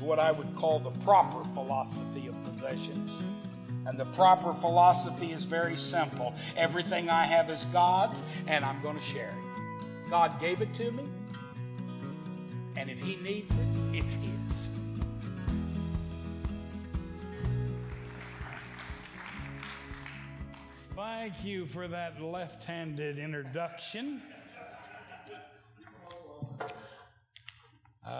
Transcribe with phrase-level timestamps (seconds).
[0.00, 3.10] What I would call the proper philosophy of possessions.
[3.86, 6.34] And the proper philosophy is very simple.
[6.56, 10.10] Everything I have is God's, and I'm going to share it.
[10.10, 11.04] God gave it to me,
[12.76, 14.68] and if He needs it, it's His.
[20.96, 24.20] Thank you for that left handed introduction.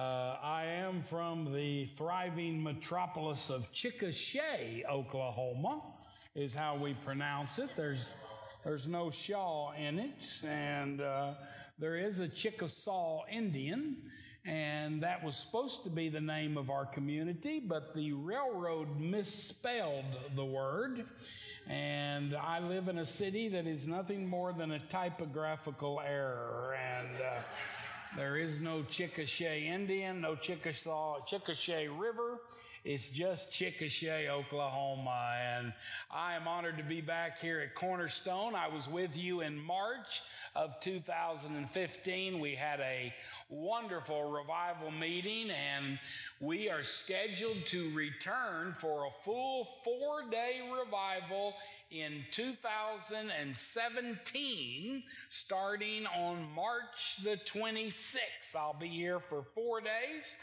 [0.01, 5.83] I am from the thriving metropolis of Chickasha, Oklahoma,
[6.35, 7.71] is how we pronounce it.
[7.77, 8.15] There's
[8.65, 11.33] there's no Shaw in it, and uh,
[11.79, 13.97] there is a Chickasaw Indian,
[14.45, 20.05] and that was supposed to be the name of our community, but the railroad misspelled
[20.37, 21.05] the word.
[21.69, 27.09] And I live in a city that is nothing more than a typographical error, and
[27.17, 27.41] uh,
[28.17, 32.39] there is no Chickasha Indian, no Chickasaw, Chickasha River.
[32.85, 35.37] It's just Chickasha, Oklahoma.
[35.39, 35.73] And
[36.11, 38.55] I am honored to be back here at Cornerstone.
[38.55, 40.23] I was with you in March
[40.57, 42.41] of 2015.
[42.41, 43.15] We had a
[43.49, 45.99] wonderful revival meeting and
[46.41, 51.55] we are scheduled to return for a full four day revival
[51.91, 58.57] in 2017 starting on March the 26th.
[58.57, 60.35] I'll be here for four days.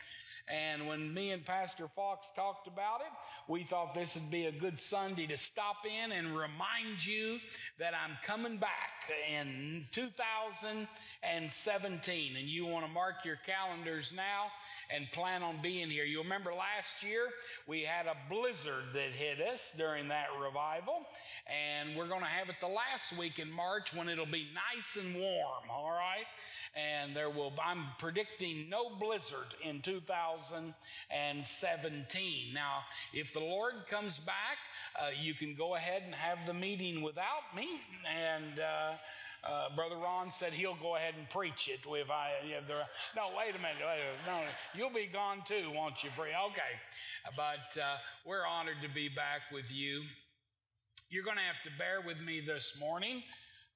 [0.49, 3.07] And when me and Pastor Fox talked about it,
[3.51, 7.39] we thought this would be a good Sunday to stop in and remind you
[7.79, 12.35] that I'm coming back in 2017.
[12.37, 14.47] And you want to mark your calendars now
[14.89, 16.05] and plan on being here.
[16.05, 17.27] You remember last year
[17.67, 21.05] we had a blizzard that hit us during that revival,
[21.47, 25.03] and we're going to have it the last week in March when it'll be nice
[25.03, 26.25] and warm, all right?
[26.77, 32.53] and there will I'm predicting no blizzard in 2017.
[32.53, 32.81] Now,
[33.13, 34.57] if the Lord comes back,
[34.99, 37.67] uh, you can go ahead and have the meeting without me,
[38.05, 38.93] and uh,
[39.43, 41.79] uh, Brother Ron said he'll go ahead and preach it.
[41.85, 42.83] If I, if there,
[43.15, 44.41] no, wait a minute, wait a minute, no,
[44.73, 46.29] you'll be gone too, won't you, Free?
[46.29, 46.73] Okay,
[47.35, 50.01] but uh, we're honored to be back with you.
[51.09, 53.23] You're going to have to bear with me this morning.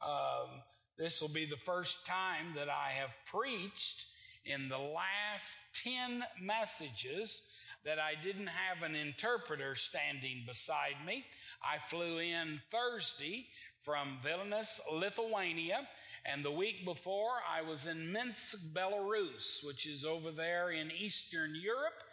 [0.06, 0.50] Um,
[0.98, 4.06] this will be the first time that I have preached
[4.46, 7.42] in the last 10 messages
[7.86, 11.26] that I didn't have an interpreter standing beside me.
[11.64, 13.48] I flew in Thursday
[13.84, 15.88] from Vilnius, Lithuania,
[16.26, 21.56] and the week before I was in Minsk, Belarus, which is over there in Eastern
[21.56, 22.04] Europe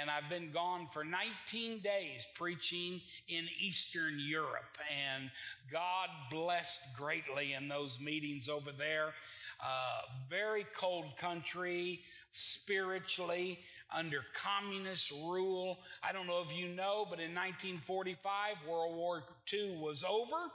[0.00, 4.78] and I've been gone for 19 days preaching in Eastern Europe.
[4.90, 5.30] And
[5.70, 9.12] God blessed greatly in those meetings over there.
[9.60, 12.00] Uh, very cold country,
[12.32, 13.58] spiritually,
[13.94, 15.78] under communist rule.
[16.02, 20.50] I don't know if you know, but in 1945, World War II was over.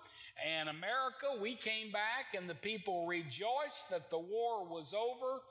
[0.48, 5.42] And America, we came back and the people rejoiced that the war was over,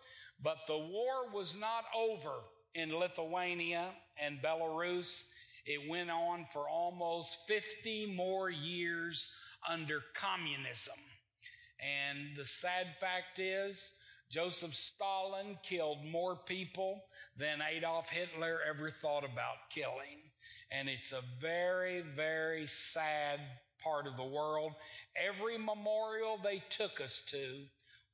[0.43, 2.34] but the war was not over
[2.75, 3.91] in Lithuania
[4.22, 5.25] and Belarus.
[5.66, 9.31] It went on for almost 50 more years
[9.69, 10.98] under communism.
[11.81, 13.93] And the sad fact is,
[14.31, 17.03] Joseph Stalin killed more people
[17.37, 20.28] than Adolf Hitler ever thought about killing.
[20.70, 23.40] And it's a very, very sad
[23.82, 24.72] part of the world.
[25.16, 27.64] Every memorial they took us to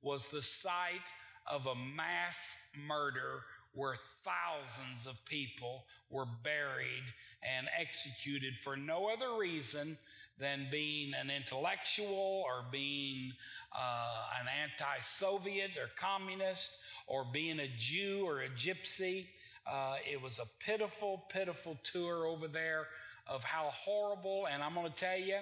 [0.03, 1.09] was the site
[1.51, 2.39] of a mass
[2.87, 3.41] murder
[3.73, 7.03] where thousands of people were buried
[7.43, 9.99] and executed for no other reason
[10.39, 13.33] than being an intellectual or being
[13.77, 16.73] uh, an anti Soviet or communist
[17.07, 19.27] or being a Jew or a gypsy.
[19.67, 22.87] Uh, it was a pitiful, pitiful tour over there
[23.27, 25.39] of how horrible, and I'm going to tell you,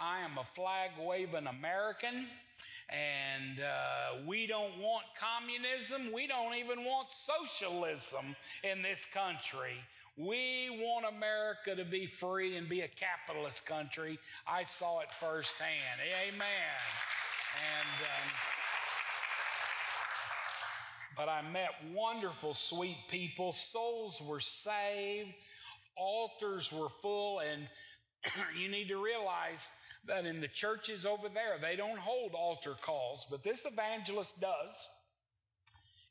[0.00, 2.26] I am a flag waving American.
[2.90, 6.12] And uh, we don't want communism.
[6.12, 9.76] We don't even want socialism in this country.
[10.16, 14.18] We want America to be free and be a capitalist country.
[14.46, 16.00] I saw it firsthand.
[16.26, 16.80] Amen.
[17.54, 18.02] And.
[18.02, 18.59] Um,
[21.20, 23.52] but I met wonderful, sweet people.
[23.52, 25.28] Souls were saved.
[25.94, 27.40] Altars were full.
[27.40, 27.68] And
[28.58, 29.68] you need to realize
[30.06, 34.88] that in the churches over there, they don't hold altar calls, but this evangelist does.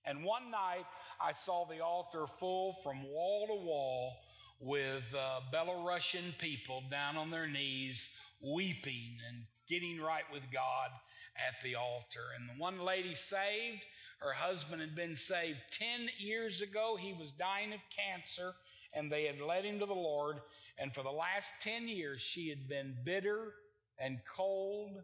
[0.05, 0.85] And one night,
[1.19, 4.13] I saw the altar full from wall to wall
[4.61, 10.91] with uh, Belarusian people down on their knees, weeping and getting right with God
[11.35, 12.27] at the altar.
[12.37, 13.81] And the one lady saved,
[14.19, 16.97] Her husband had been saved 10 years ago.
[16.99, 18.53] He was dying of cancer,
[18.93, 20.37] and they had led him to the Lord.
[20.77, 23.53] And for the last 10 years, she had been bitter
[23.97, 25.01] and cold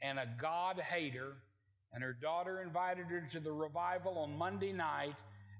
[0.00, 1.34] and a God hater.
[1.92, 5.14] And her daughter invited her to the revival on Monday night,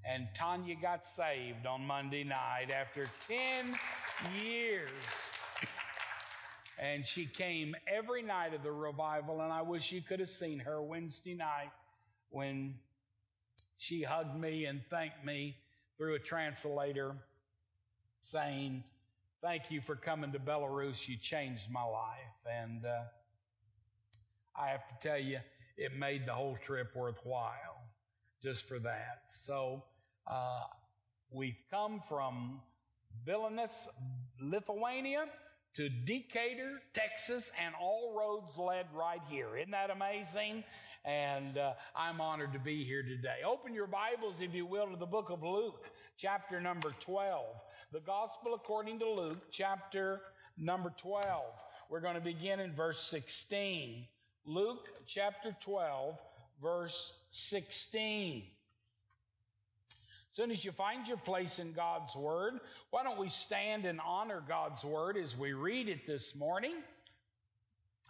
[0.04, 3.76] and Tanya got saved on Monday night after 10
[4.42, 4.90] years.
[6.80, 10.58] And she came every night of the revival, and I wish you could have seen
[10.60, 11.70] her Wednesday night
[12.32, 12.74] when
[13.76, 15.56] she hugged me and thanked me
[15.98, 17.14] through a translator,
[18.20, 18.84] saying,
[19.42, 21.08] Thank you for coming to Belarus.
[21.08, 22.60] You changed my life.
[22.62, 23.02] And uh,
[24.56, 25.38] I have to tell you,
[25.76, 27.82] it made the whole trip worthwhile
[28.40, 29.22] just for that.
[29.30, 29.82] So
[30.30, 30.62] uh,
[31.32, 32.60] we've come from
[33.26, 33.88] Vilnius,
[34.40, 35.24] Lithuania
[35.74, 39.56] to Decatur, Texas, and all roads led right here.
[39.56, 40.64] Isn't that amazing?
[41.04, 43.38] And uh, I'm honored to be here today.
[43.44, 47.44] Open your Bibles, if you will, to the book of Luke, chapter number 12.
[47.92, 50.20] The Gospel according to Luke, chapter
[50.56, 51.42] number 12.
[51.90, 54.06] We're going to begin in verse 16.
[54.46, 56.16] Luke chapter 12,
[56.62, 58.44] verse 16.
[60.30, 62.54] As soon as you find your place in God's Word,
[62.90, 66.74] why don't we stand and honor God's Word as we read it this morning?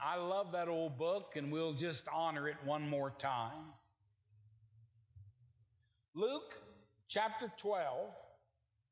[0.05, 3.67] I love that old book, and we'll just honor it one more time.
[6.15, 6.53] Luke
[7.09, 8.11] chapter 12,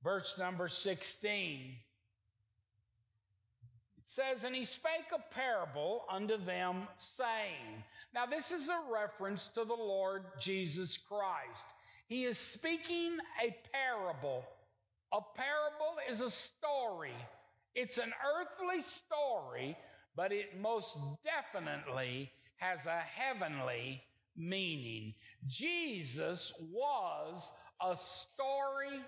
[0.05, 1.75] verse number 16.
[3.99, 7.83] It says, And he spake a parable unto them, saying,
[8.15, 11.67] Now this is a reference to the Lord Jesus Christ.
[12.07, 14.45] He is speaking a parable.
[15.13, 17.15] A parable is a story.
[17.75, 19.77] It's an earthly story,
[20.21, 24.03] but it most definitely has a heavenly
[24.37, 25.15] meaning.
[25.49, 27.51] Jesus was
[27.81, 29.01] a storyteller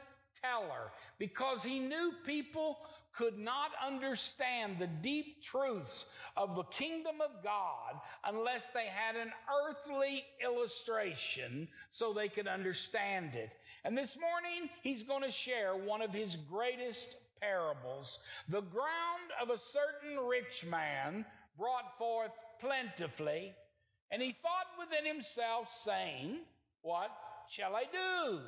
[1.19, 2.79] because he knew people
[3.14, 9.31] could not understand the deep truths of the kingdom of God unless they had an
[9.69, 13.50] earthly illustration so they could understand it.
[13.85, 17.06] And this morning, he's going to share one of his greatest
[17.43, 18.19] parables.
[18.49, 21.27] The ground of a certain rich man
[21.59, 22.31] brought forth
[22.61, 23.53] plentifully,
[24.11, 26.39] and he thought within himself, saying,
[26.83, 27.11] What
[27.50, 28.41] shall I do?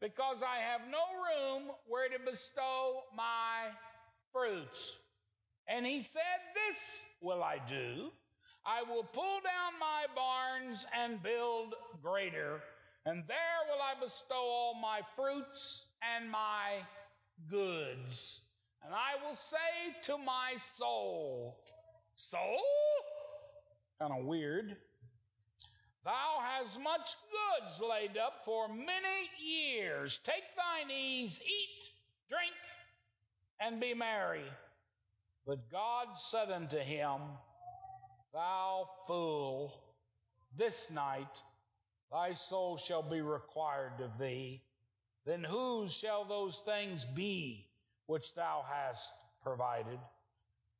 [0.00, 3.70] Because I have no room where to bestow my
[4.32, 4.96] fruits.
[5.68, 6.78] And he said, This
[7.22, 8.10] will I do.
[8.66, 12.60] I will pull down my barns and build greater,
[13.06, 16.82] and there will I bestow all my fruits and my
[17.50, 18.40] goods.
[18.84, 21.58] And I will say to my soul,
[22.16, 22.60] Soul?
[24.00, 24.76] Kind of weird.
[26.04, 30.18] Thou hast much goods laid up for many years.
[30.24, 32.54] Take thine ease, eat, drink,
[33.60, 34.44] and be merry.
[35.46, 37.20] But God said unto him,
[38.32, 39.82] Thou fool,
[40.56, 41.26] this night
[42.10, 44.62] thy soul shall be required of thee.
[45.26, 47.66] Then whose shall those things be
[48.06, 49.12] which thou hast
[49.42, 49.98] provided?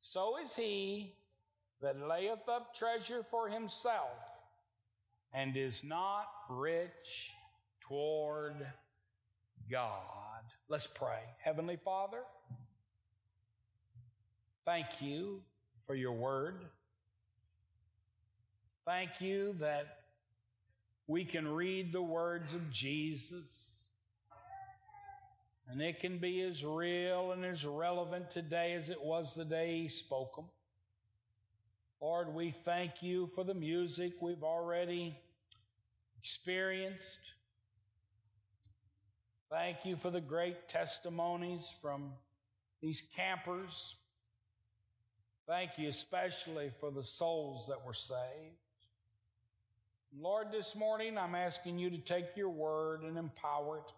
[0.01, 1.13] So is he
[1.81, 4.17] that layeth up treasure for himself
[5.33, 7.31] and is not rich
[7.87, 8.55] toward
[9.69, 10.43] God.
[10.69, 11.19] Let's pray.
[11.43, 12.23] Heavenly Father,
[14.65, 15.41] thank you
[15.85, 16.63] for your word.
[18.85, 19.99] Thank you that
[21.07, 23.76] we can read the words of Jesus
[25.69, 29.81] and it can be as real and as relevant today as it was the day
[29.81, 30.45] he spoke them.
[32.01, 35.17] Lord, we thank you for the music we've already
[36.19, 37.19] experienced.
[39.49, 42.11] Thank you for the great testimonies from
[42.81, 43.95] these campers.
[45.47, 48.57] Thank you especially for the souls that were saved.
[50.19, 53.91] Lord, this morning I'm asking you to take your word and empower it,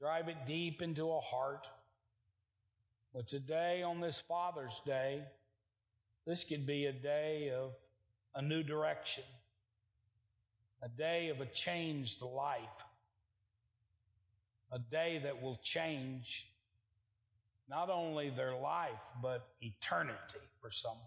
[0.00, 1.66] drive it deep into a heart.
[3.14, 5.22] But today, on this Father's Day,
[6.26, 7.72] this could be a day of
[8.34, 9.24] a new direction,
[10.82, 12.60] a day of a changed life,
[14.72, 16.46] a day that will change
[17.68, 18.90] not only their life,
[19.22, 20.18] but eternity
[20.60, 21.00] for someone.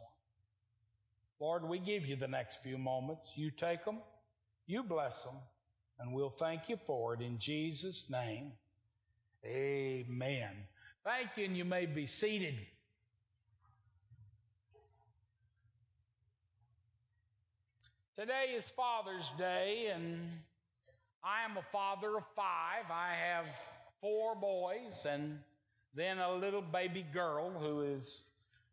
[1.39, 3.38] Lord, we give you the next few moments.
[3.38, 4.00] You take them,
[4.67, 5.36] you bless them,
[6.00, 8.51] and we'll thank you for it in Jesus' name.
[9.46, 10.51] Amen.
[11.05, 12.55] Thank you, and you may be seated.
[18.17, 20.29] Today is Father's Day, and
[21.24, 22.91] I am a father of five.
[22.91, 23.46] I have
[24.01, 25.39] four boys and
[25.96, 28.24] then a little baby girl who is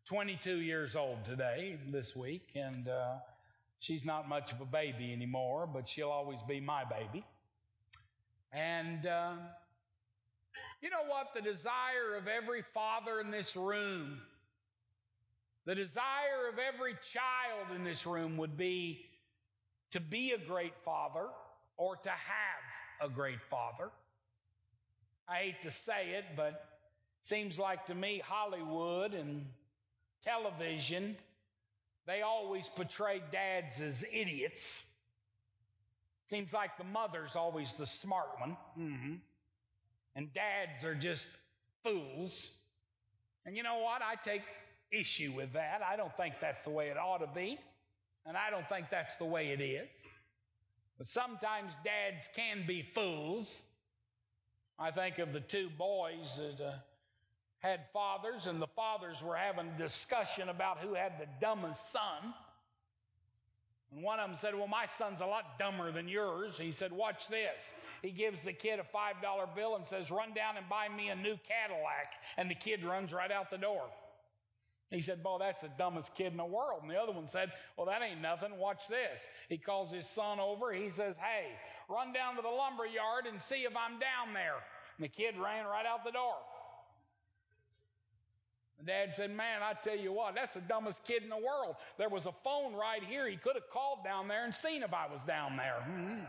[0.07, 3.15] 22 years old today, this week, and uh,
[3.79, 7.25] she's not much of a baby anymore, but she'll always be my baby.
[8.51, 9.33] And uh,
[10.81, 11.33] you know what?
[11.33, 14.19] The desire of every father in this room,
[15.65, 19.05] the desire of every child in this room would be
[19.91, 21.27] to be a great father
[21.77, 23.89] or to have a great father.
[25.27, 26.63] I hate to say it, but
[27.21, 29.45] seems like to me Hollywood and
[30.23, 31.17] television,
[32.05, 34.85] they always portray dads as idiots.
[36.29, 38.57] Seems like the mother's always the smart one.
[38.79, 39.13] Mm-hmm.
[40.17, 41.27] And dads are just
[41.83, 42.49] fools.
[43.45, 44.01] And you know what?
[44.01, 44.41] I take
[44.91, 45.81] issue with that.
[45.87, 47.59] I don't think that's the way it ought to be.
[48.25, 49.87] And I don't think that's the way it is.
[50.97, 53.61] But sometimes dads can be fools.
[54.79, 56.71] I think of the two boys that uh,
[57.59, 62.33] had fathers, and the fathers were having a discussion about who had the dumbest son.
[63.91, 66.57] And one of them said, Well, my son's a lot dumber than yours.
[66.57, 67.73] He said, Watch this.
[68.01, 71.15] He gives the kid a $5 bill and says, Run down and buy me a
[71.15, 72.13] new Cadillac.
[72.37, 73.83] And the kid runs right out the door.
[74.89, 76.79] He said, Boy, that's the dumbest kid in the world.
[76.81, 78.57] And the other one said, Well, that ain't nothing.
[78.57, 79.21] Watch this.
[79.49, 80.71] He calls his son over.
[80.71, 81.47] He says, Hey,
[81.89, 84.55] run down to the lumber yard and see if I'm down there.
[84.97, 86.35] And the kid ran right out the door.
[88.79, 91.75] The dad said, Man, I tell you what, that's the dumbest kid in the world.
[91.97, 93.27] There was a phone right here.
[93.27, 95.83] He could have called down there and seen if I was down there.
[95.89, 96.23] Mm-hmm.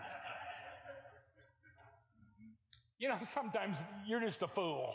[2.99, 4.95] You know, sometimes you're just a fool.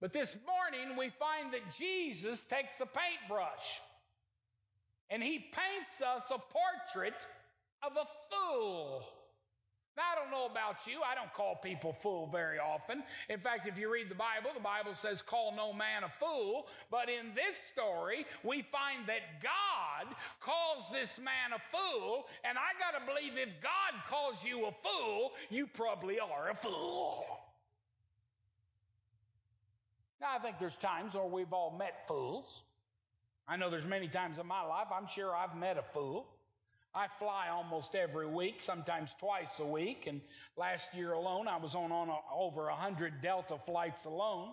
[0.00, 3.80] But this morning we find that Jesus takes a paintbrush
[5.10, 7.14] and he paints us a portrait
[7.82, 9.04] of a fool.
[9.98, 11.00] Now, I don't know about you.
[11.02, 13.02] I don't call people fool very often.
[13.28, 16.68] In fact, if you read the Bible, the Bible says, call no man a fool.
[16.88, 22.26] But in this story, we find that God calls this man a fool.
[22.44, 26.54] And I got to believe if God calls you a fool, you probably are a
[26.54, 27.24] fool.
[30.20, 32.62] Now, I think there's times where we've all met fools.
[33.48, 36.28] I know there's many times in my life, I'm sure I've met a fool.
[36.94, 40.06] I fly almost every week, sometimes twice a week.
[40.06, 40.20] And
[40.56, 44.50] last year alone, I was on, on a, over 100 Delta flights alone.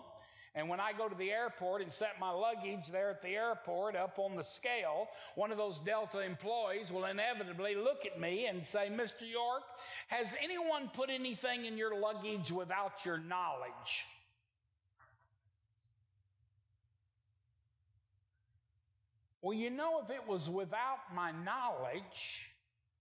[0.54, 3.94] And when I go to the airport and set my luggage there at the airport
[3.94, 8.64] up on the scale, one of those Delta employees will inevitably look at me and
[8.64, 9.30] say, Mr.
[9.30, 9.62] York,
[10.08, 14.06] has anyone put anything in your luggage without your knowledge?
[19.46, 22.18] Well, you know, if it was without my knowledge,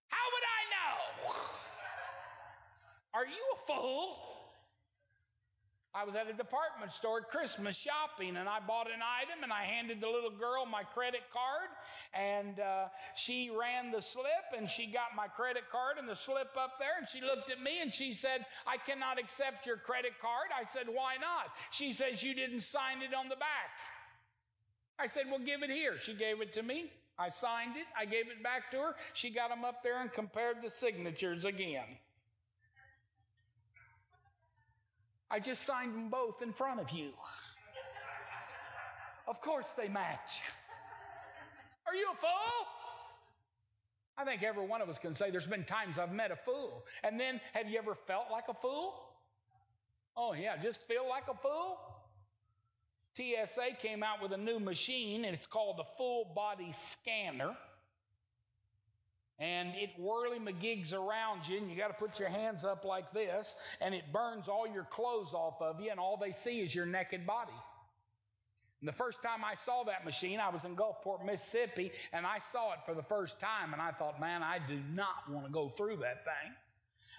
[0.09, 1.33] how would I know?
[3.15, 4.15] Are you a fool?
[5.95, 9.63] I was at a department store Christmas shopping and I bought an item and I
[9.63, 11.73] handed the little girl my credit card
[12.13, 16.53] and uh, she ran the slip and she got my credit card and the slip
[16.55, 20.13] up there and she looked at me and she said, I cannot accept your credit
[20.21, 20.53] card.
[20.53, 21.49] I said, why not?
[21.71, 23.73] She says, you didn't sign it on the back.
[24.99, 25.95] I said, well, give it here.
[25.99, 26.91] She gave it to me.
[27.17, 27.85] I signed it.
[27.97, 28.95] I gave it back to her.
[29.13, 31.85] She got them up there and compared the signatures again.
[35.29, 37.11] I just signed them both in front of you.
[39.27, 40.41] Of course they match.
[41.87, 42.67] Are you a fool?
[44.17, 46.85] I think every one of us can say there's been times I've met a fool.
[47.03, 48.93] And then have you ever felt like a fool?
[50.15, 51.77] Oh yeah, just feel like a fool?
[53.15, 57.55] TSA came out with a new machine, and it's called the full body scanner.
[59.37, 63.11] And it whirly McGigs around you, and you got to put your hands up like
[63.11, 66.73] this, and it burns all your clothes off of you, and all they see is
[66.73, 67.51] your naked body.
[68.81, 72.39] And the first time I saw that machine, I was in Gulfport, Mississippi, and I
[72.51, 75.51] saw it for the first time, and I thought, man, I do not want to
[75.51, 76.53] go through that thing.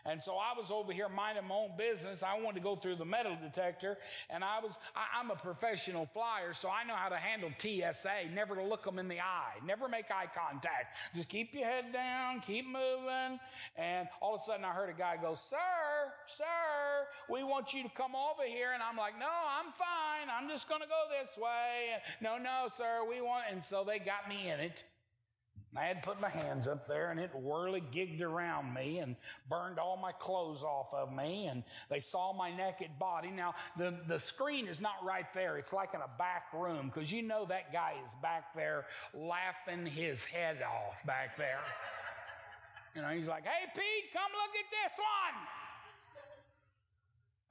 [0.09, 2.23] And so I was over here minding my own business.
[2.23, 3.99] I wanted to go through the metal detector
[4.31, 8.33] and I was, I, am a professional flyer, so I know how to handle TSA,
[8.35, 10.95] never to look them in the eye, never make eye contact.
[11.15, 13.39] Just keep your head down, keep moving.
[13.77, 15.57] And all of a sudden I heard a guy go, sir,
[16.27, 18.73] sir, we want you to come over here.
[18.73, 20.29] And I'm like, no, I'm fine.
[20.31, 21.95] I'm just going to go this way.
[21.95, 24.85] And, No, no, sir, we want, and so they got me in it.
[25.79, 29.17] I had put my hands up there and it whirly gigged around me and
[29.49, 33.31] burned all my clothes off of me and they saw my naked body.
[33.31, 35.59] Now the, the screen is not right there.
[35.59, 39.87] It's like in a back room because you know that guy is back there laughing
[39.87, 41.61] his head off back there.
[42.95, 45.66] You know, he's like, hey, Pete, come look at this one.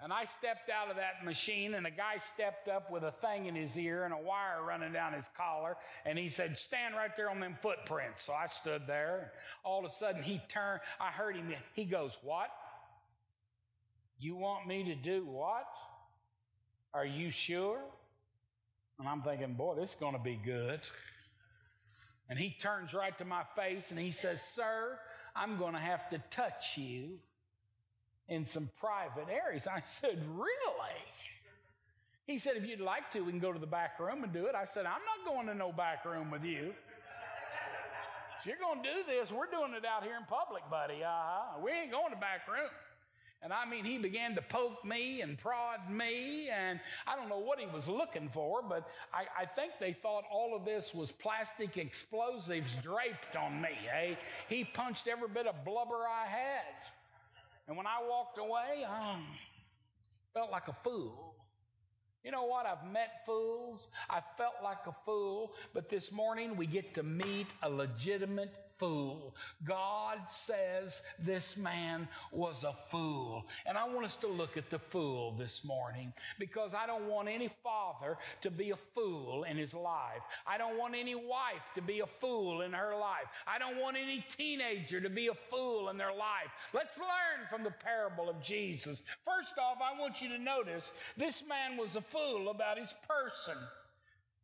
[0.02, 3.46] And I stepped out of that machine, and a guy stepped up with a thing
[3.46, 7.16] in his ear and a wire running down his collar, and he said, Stand right
[7.16, 8.24] there on them footprints.
[8.24, 9.32] So I stood there.
[9.64, 10.82] All of a sudden, he turned.
[11.00, 11.54] I heard him.
[11.74, 12.50] He goes, What?
[14.20, 15.66] You want me to do what?
[16.94, 17.80] Are you sure?
[19.00, 20.82] And I'm thinking, Boy, this is going to be good.
[22.30, 24.98] And he turns right to my face and he says, Sir,
[25.36, 27.20] I'm going to have to touch you
[28.30, 29.68] in some private areas.
[29.68, 31.02] I said, Really?
[32.28, 34.46] He said, If you'd like to, we can go to the back room and do
[34.46, 34.56] it.
[34.56, 36.74] I said, I'm not going to no back room with you.
[38.40, 41.04] If you're going to do this, we're doing it out here in public, buddy.
[41.04, 41.60] Uh-huh.
[41.64, 42.70] We ain't going to back room.
[43.42, 47.40] And I mean, he began to poke me and prod me, and I don't know
[47.40, 51.12] what he was looking for, but I, I think they thought all of this was
[51.12, 53.70] plastic explosives draped on me.
[53.82, 54.18] Hey,
[54.50, 56.95] he punched every bit of blubber I had.
[57.68, 59.20] And when I walked away, I
[60.34, 61.36] felt like a fool.
[62.24, 62.66] You know what?
[62.66, 63.90] I've met fools.
[64.10, 65.54] I felt like a fool.
[65.74, 69.36] But this morning we get to meet a legitimate fool.
[69.64, 73.46] God says this man was a fool.
[73.66, 77.28] And I want us to look at the fool this morning because I don't want
[77.28, 80.22] any father to be a fool in his life.
[80.48, 83.28] I don't want any wife to be a fool in her life.
[83.48, 86.52] I don't want any teenager to be a fool in their life.
[86.74, 89.04] Let's learn from the parable of Jesus.
[89.24, 93.58] First off, I want you to notice this man was a fool about his person.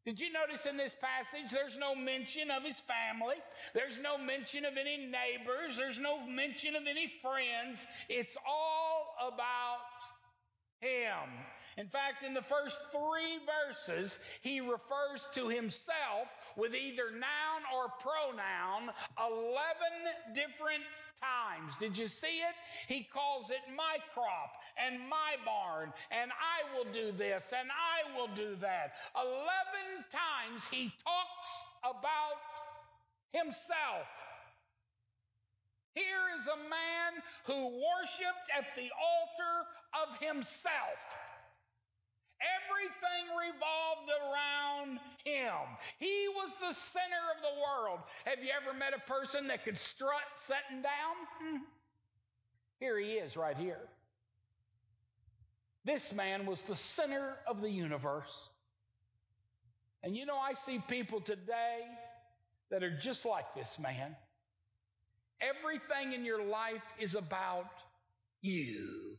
[0.05, 3.35] Did you notice in this passage there's no mention of his family?
[3.75, 5.77] There's no mention of any neighbors.
[5.77, 7.85] There's no mention of any friends.
[8.09, 9.77] It's all about
[10.79, 11.29] him.
[11.77, 16.27] In fact, in the first three verses, he refers to himself
[16.57, 19.55] with either noun or pronoun 11
[20.33, 20.83] different
[21.21, 21.73] times.
[21.79, 22.55] Did you see it?
[22.87, 28.17] He calls it my crop and my barn, and I will do this and I
[28.17, 28.93] will do that.
[29.15, 31.51] Eleven times he talks
[31.83, 32.41] about
[33.31, 34.09] himself.
[35.93, 40.99] Here is a man who worshiped at the altar of himself.
[42.41, 45.77] Everything revolved around him.
[45.99, 47.99] He was the center of the world.
[48.25, 51.15] Have you ever met a person that could strut sitting down?
[51.39, 51.57] Hmm.
[52.79, 53.79] Here he is, right here.
[55.85, 58.49] This man was the center of the universe.
[60.03, 61.79] And you know, I see people today
[62.71, 64.15] that are just like this man.
[65.41, 67.69] Everything in your life is about
[68.41, 69.10] you.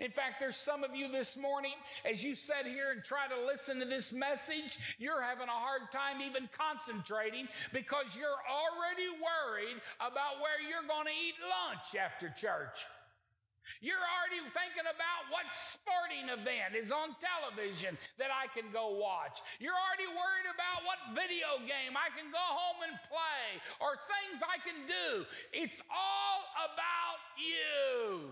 [0.00, 3.46] In fact, there's some of you this morning, as you sit here and try to
[3.46, 9.80] listen to this message, you're having a hard time even concentrating because you're already worried
[10.00, 12.78] about where you're going to eat lunch after church.
[13.80, 19.38] You're already thinking about what sporting event is on television that I can go watch.
[19.62, 23.46] You're already worried about what video game I can go home and play
[23.78, 25.26] or things I can do.
[25.54, 28.30] It's all about you.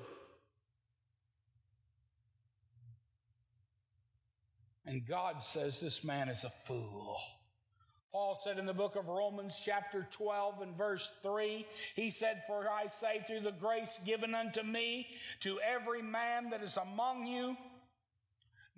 [4.91, 7.17] And God says this man is a fool.
[8.11, 12.69] Paul said in the book of Romans, chapter 12, and verse 3, he said, For
[12.69, 15.07] I say, through the grace given unto me,
[15.43, 17.57] to every man that is among you,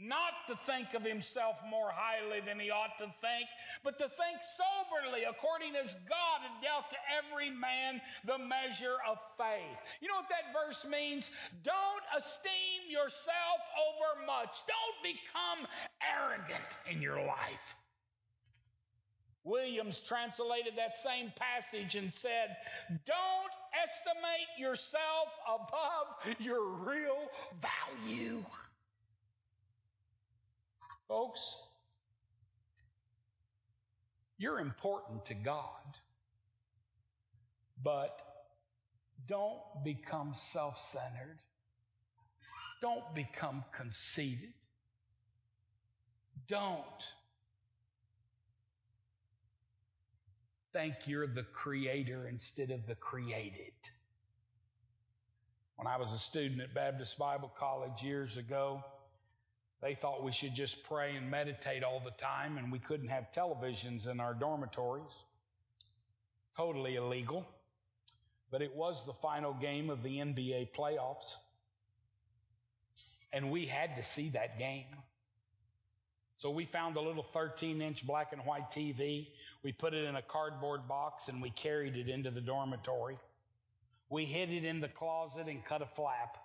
[0.03, 3.49] not to think of himself more highly than he ought to think,
[3.85, 9.19] but to think soberly according as God had dealt to every man the measure of
[9.39, 9.79] faith.
[10.01, 11.31] You know what that verse means?
[11.63, 14.59] Don't esteem yourself over much.
[14.67, 15.69] Don't become
[16.03, 17.77] arrogant in your life.
[19.45, 22.57] Williams translated that same passage and said,
[23.07, 27.29] Don't estimate yourself above your real
[27.61, 28.45] value.
[31.13, 31.59] Folks,
[34.39, 35.67] you're important to God,
[37.85, 38.19] but
[39.29, 41.39] don't become self centered.
[42.81, 44.55] Don't become conceited.
[46.49, 46.81] Don't
[50.73, 53.75] think you're the creator instead of the created.
[55.77, 58.83] When I was a student at Baptist Bible College years ago,
[59.83, 63.33] they thought we should just pray and meditate all the time, and we couldn't have
[63.35, 65.13] televisions in our dormitories.
[66.57, 67.45] Totally illegal.
[68.53, 71.25] But it was the final game of the NBA playoffs.
[73.33, 74.85] And we had to see that game.
[76.39, 79.29] So we found a little 13 inch black and white TV.
[79.65, 83.17] We put it in a cardboard box and we carried it into the dormitory.
[84.11, 86.37] We hid it in the closet and cut a flap.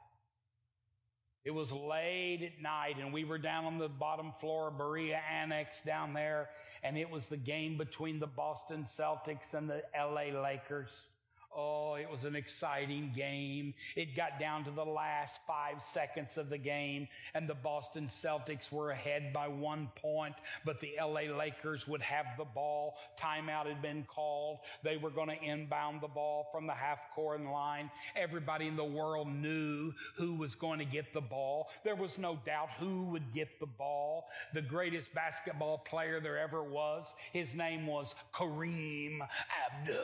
[1.47, 5.21] It was late at night, and we were down on the bottom floor of Berea
[5.31, 6.49] Annex down there,
[6.83, 11.07] and it was the game between the Boston Celtics and the LA Lakers.
[11.55, 13.73] Oh, it was an exciting game.
[13.95, 18.71] It got down to the last five seconds of the game, and the Boston Celtics
[18.71, 22.95] were ahead by one point, but the LA Lakers would have the ball.
[23.19, 24.59] Timeout had been called.
[24.83, 27.89] They were going to inbound the ball from the half court line.
[28.15, 31.69] Everybody in the world knew who was going to get the ball.
[31.83, 34.25] There was no doubt who would get the ball.
[34.53, 39.19] The greatest basketball player there ever was, his name was Kareem
[39.65, 39.97] Abdul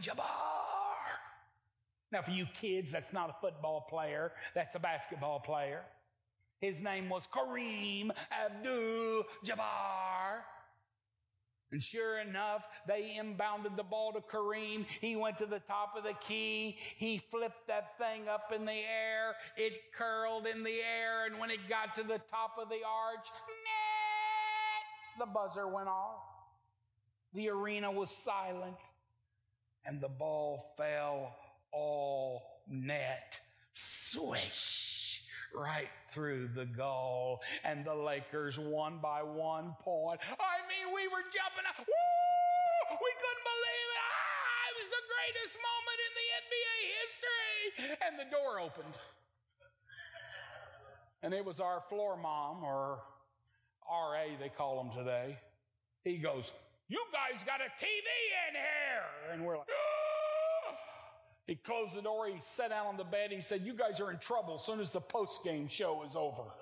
[0.00, 0.22] Jabbar.
[2.12, 5.82] Now, for you kids, that's not a football player, that's a basketball player.
[6.60, 10.42] His name was Kareem Abdul Jabbar.
[11.72, 14.84] And sure enough, they inbounded the ball to Kareem.
[15.00, 16.76] He went to the top of the key.
[16.98, 19.34] He flipped that thing up in the air.
[19.56, 21.24] It curled in the air.
[21.26, 23.26] And when it got to the top of the arch,
[23.64, 26.20] net, the buzzer went off.
[27.32, 28.76] The arena was silent
[29.86, 31.34] and the ball fell
[31.72, 33.38] all net.
[33.72, 35.22] Swish!
[35.54, 37.40] Right through the goal.
[37.64, 40.20] And the Lakers won by one point.
[40.22, 41.78] I mean, we were jumping up.
[41.78, 42.96] Woo!
[43.00, 44.00] We couldn't believe it.
[44.00, 47.98] Ah, it was the greatest moment in the NBA history.
[48.06, 48.94] And the door opened.
[51.22, 52.98] And it was our floor mom, or
[53.88, 55.38] RA, they call them today.
[56.02, 56.50] He goes,
[56.92, 58.04] You guys got a TV
[58.48, 59.32] in here.
[59.32, 59.66] And we're like,
[60.68, 60.76] ah.
[61.46, 62.26] he closed the door.
[62.28, 63.32] He sat down on the bed.
[63.32, 66.16] He said, You guys are in trouble as soon as the post game show is
[66.16, 66.42] over.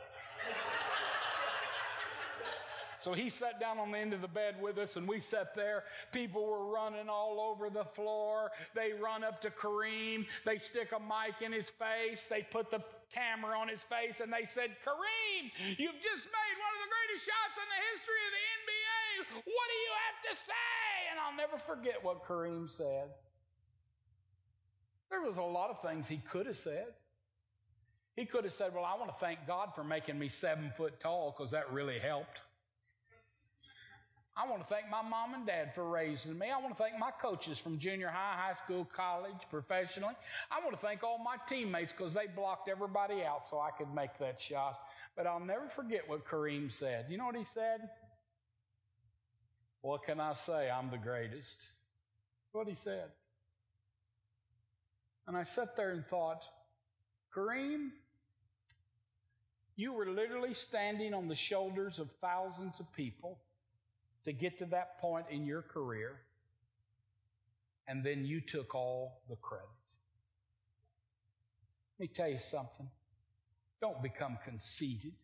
[3.00, 5.54] So he sat down on the end of the bed with us and we sat
[5.56, 5.84] there.
[6.12, 8.52] People were running all over the floor.
[8.74, 10.26] They run up to Kareem.
[10.44, 12.26] They stick a mic in his face.
[12.28, 15.48] They put the camera on his face and they said, Kareem,
[15.80, 18.49] you've just made one of the greatest shots in the history of the
[19.28, 20.90] What do you have to say?
[21.10, 23.10] And I'll never forget what Kareem said.
[25.10, 26.86] There was a lot of things he could have said.
[28.16, 31.00] He could have said, Well, I want to thank God for making me seven foot
[31.00, 32.38] tall because that really helped.
[34.36, 36.50] I want to thank my mom and dad for raising me.
[36.50, 40.14] I want to thank my coaches from junior high, high school, college, professionally.
[40.50, 43.92] I want to thank all my teammates because they blocked everybody out so I could
[43.92, 44.78] make that shot.
[45.16, 47.06] But I'll never forget what Kareem said.
[47.10, 47.90] You know what he said?
[49.82, 50.70] What can I say?
[50.70, 51.56] I'm the greatest.
[51.58, 53.10] That's what he said.
[55.26, 56.42] And I sat there and thought,
[57.34, 57.90] Kareem,
[59.76, 63.38] you were literally standing on the shoulders of thousands of people
[64.24, 66.16] to get to that point in your career,
[67.88, 69.66] and then you took all the credit.
[71.98, 72.88] Let me tell you something.
[73.80, 75.14] Don't become conceited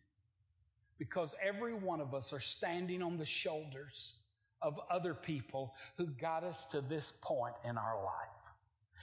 [0.97, 4.13] because every one of us are standing on the shoulders
[4.61, 8.51] of other people who got us to this point in our life.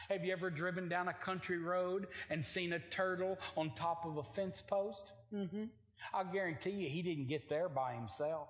[0.08, 4.16] Have you ever driven down a country road and seen a turtle on top of
[4.16, 5.12] a fence post?
[5.32, 5.64] Mm-hmm.
[6.12, 8.48] I'll guarantee you he didn't get there by himself.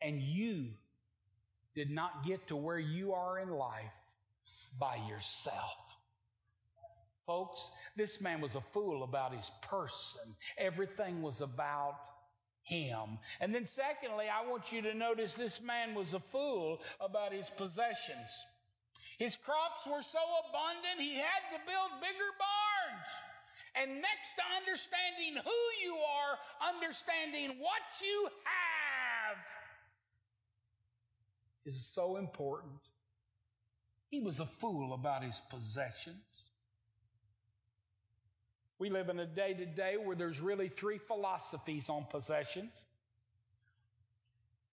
[0.00, 0.70] And you
[1.74, 3.92] did not get to where you are in life
[4.78, 5.76] by yourself.
[7.26, 10.22] Folks, this man was a fool about his person.
[10.58, 11.96] Everything was about
[12.62, 13.18] him.
[13.40, 17.50] And then secondly, I want you to notice this man was a fool about his
[17.50, 18.30] possessions.
[19.18, 23.08] His crops were so abundant, he had to build bigger barns.
[23.74, 29.36] And next to understanding who you are, understanding what you have
[31.64, 32.80] is so important.
[34.10, 36.16] He was a fool about his possessions.
[38.82, 42.84] We live in a day to day where there's really three philosophies on possessions.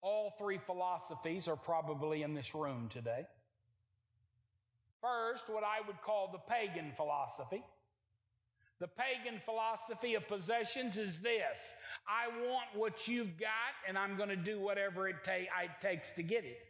[0.01, 3.27] All three philosophies are probably in this room today.
[5.03, 7.65] First, what I would call the pagan philosophy.
[8.79, 11.59] The pagan philosophy of possessions is this
[12.07, 16.13] I want what you've got, and I'm going to do whatever it, ta- it takes
[16.15, 16.63] to get it.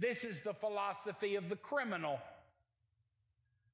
[0.00, 2.18] This is the philosophy of the criminal.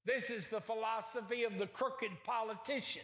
[0.07, 3.03] This is the philosophy of the crooked politician.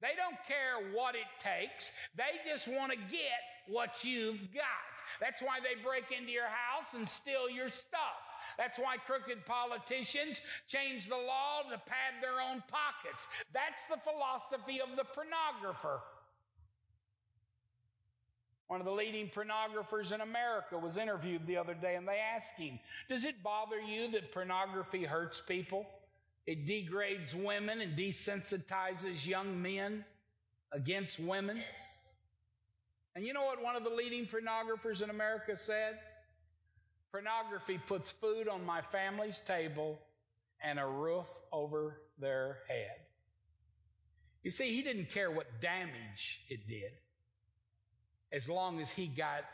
[0.00, 1.92] They don't care what it takes.
[2.16, 4.90] They just want to get what you've got.
[5.20, 8.18] That's why they break into your house and steal your stuff.
[8.58, 13.28] That's why crooked politicians change the law to pad their own pockets.
[13.52, 16.00] That's the philosophy of the pornographer.
[18.72, 22.54] One of the leading pornographers in America was interviewed the other day and they asked
[22.56, 25.86] him, Does it bother you that pornography hurts people?
[26.46, 30.06] It degrades women and desensitizes young men
[30.72, 31.60] against women.
[33.14, 35.98] And you know what one of the leading pornographers in America said?
[37.10, 39.98] Pornography puts food on my family's table
[40.64, 42.96] and a roof over their head.
[44.42, 46.92] You see, he didn't care what damage it did
[48.32, 49.44] as long as he got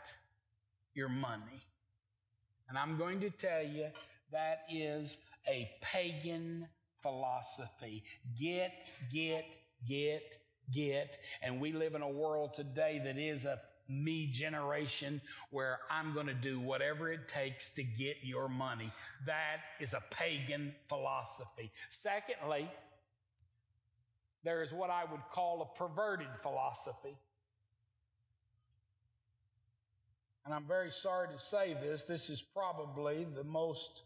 [0.93, 1.61] your money.
[2.67, 3.87] And I'm going to tell you
[4.31, 6.67] that is a pagan
[7.01, 8.03] philosophy.
[8.39, 8.71] Get,
[9.11, 9.45] get,
[9.87, 10.23] get,
[10.73, 11.17] get.
[11.41, 16.27] And we live in a world today that is a me generation where I'm going
[16.27, 18.91] to do whatever it takes to get your money.
[19.25, 21.71] That is a pagan philosophy.
[21.89, 22.69] Secondly,
[24.43, 27.17] there is what I would call a perverted philosophy.
[30.49, 34.01] And I'm very sorry to say this, this is probably the most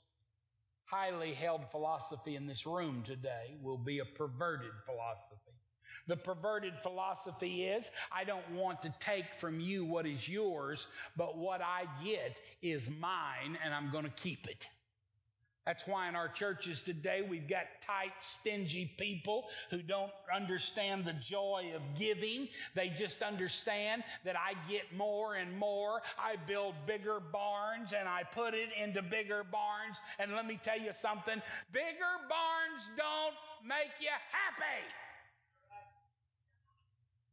[0.83, 5.53] highly held philosophy in this room today will be a perverted philosophy.
[6.07, 11.37] The perverted philosophy is, I don't want to take from you what is yours, but
[11.37, 14.67] what I get is mine and I'm going to keep it.
[15.65, 21.13] That's why in our churches today we've got tight, stingy people who don't understand the
[21.13, 22.49] joy of giving.
[22.75, 26.01] They just understand that I get more and more.
[26.19, 29.97] I build bigger barns and I put it into bigger barns.
[30.19, 34.83] And let me tell you something, bigger barns don't make you happy.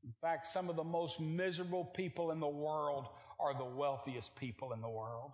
[0.05, 3.07] In fact, some of the most miserable people in the world
[3.41, 5.33] are the wealthiest people in the world.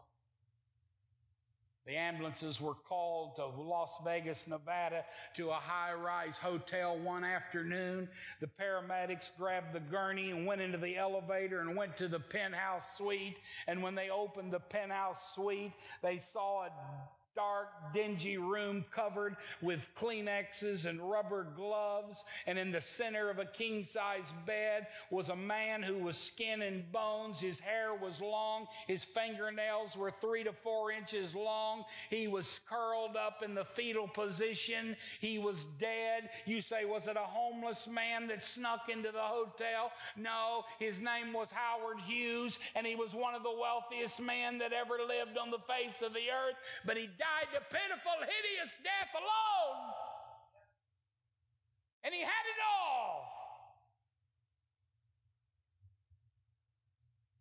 [1.87, 5.05] The ambulances were called to Las Vegas, Nevada
[5.37, 8.09] to a high rise hotel one afternoon.
[8.41, 12.97] The paramedics grabbed the gurney and went into the elevator and went to the penthouse
[12.99, 13.37] suite.
[13.69, 15.73] And when they opened the penthouse suite,
[16.03, 16.71] they saw a
[17.37, 22.25] dark, dingy room covered with Kleenexes and rubber gloves.
[22.47, 26.63] And in the center of a king size bed was a man who was skin
[26.63, 27.39] and bones.
[27.39, 28.67] His hair was long.
[28.89, 31.85] His fingernails were three to four inches long.
[32.09, 34.97] He was curled up in the fetal position.
[35.21, 36.31] He was dead.
[36.47, 39.93] You say, was it a homeless man that snuck into the hotel?
[40.17, 44.73] No, his name was Howard Hughes and he was one of the wealthiest men that
[44.73, 46.57] ever lived on the face of the earth.
[46.87, 49.91] But he died died the pitiful, hideous death alone.
[52.05, 53.37] And he had it all.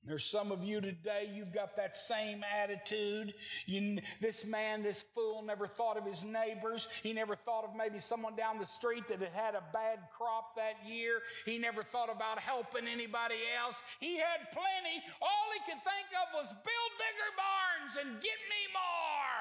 [0.05, 3.33] There's some of you today, you've got that same attitude.
[3.65, 6.87] You, this man, this fool, never thought of his neighbors.
[7.01, 10.55] He never thought of maybe someone down the street that had had a bad crop
[10.57, 11.21] that year.
[11.45, 13.81] He never thought about helping anybody else.
[13.99, 15.01] He had plenty.
[15.21, 19.34] All he could think of was build bigger barns and get me more.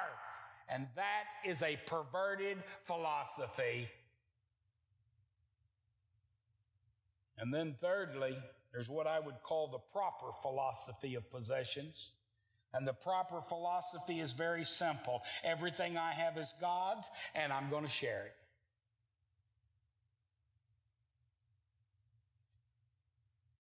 [0.68, 3.88] And that is a perverted philosophy.
[7.38, 8.36] And then, thirdly,
[8.72, 12.10] there's what I would call the proper philosophy of possessions.
[12.72, 15.22] And the proper philosophy is very simple.
[15.44, 18.34] Everything I have is God's, and I'm going to share it.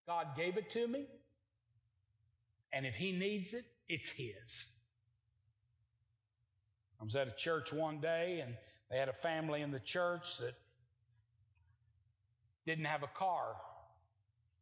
[0.08, 1.06] God gave it to me,
[2.74, 4.66] and if He needs it, it's His.
[7.04, 8.56] I was at a church one day and
[8.90, 10.54] they had a family in the church that
[12.66, 13.56] didn't have a car.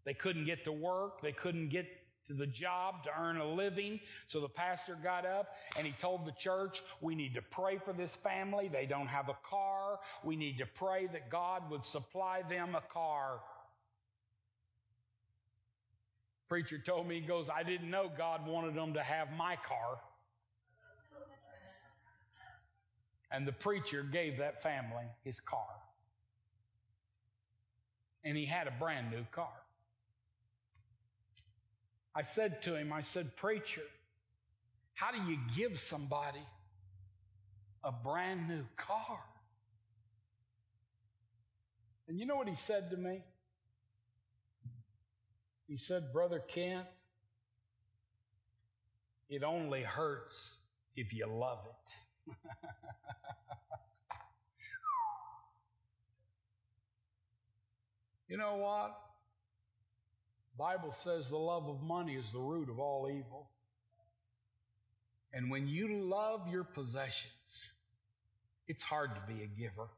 [0.06, 1.21] They couldn't get to work.
[1.21, 1.86] They couldn't get
[2.30, 3.99] to the job to earn a living.
[4.27, 7.93] So the pastor got up and he told the church, we need to pray for
[7.93, 8.71] this family.
[8.73, 9.99] They don't have a car.
[10.23, 13.41] We need to pray that God would supply them a car.
[16.49, 19.99] Preacher told me, he goes, I didn't know God wanted them to have my car.
[23.32, 25.60] And the preacher gave that family his car.
[28.24, 29.54] And he had a brand new car.
[32.13, 33.82] I said to him, I said, Preacher,
[34.94, 36.44] how do you give somebody
[37.84, 39.20] a brand new car?
[42.08, 43.24] And you know what he said to me?
[45.67, 46.86] He said, Brother Kent,
[49.30, 50.58] it only hurts
[50.98, 51.94] if you love it.
[58.31, 58.97] You know what?
[60.57, 63.49] Bible says the love of money is the root of all evil.
[65.34, 67.34] And when you love your possessions,
[68.69, 69.89] it's hard to be a giver.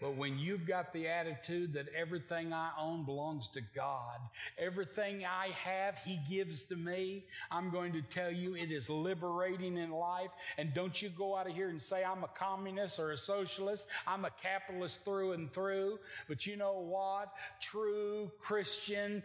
[0.00, 4.18] But when you've got the attitude that everything I own belongs to God,
[4.58, 9.76] everything I have, He gives to me, I'm going to tell you it is liberating
[9.76, 10.30] in life.
[10.58, 13.86] And don't you go out of here and say, I'm a communist or a socialist.
[14.06, 15.98] I'm a capitalist through and through.
[16.28, 17.32] But you know what?
[17.60, 19.22] True Christian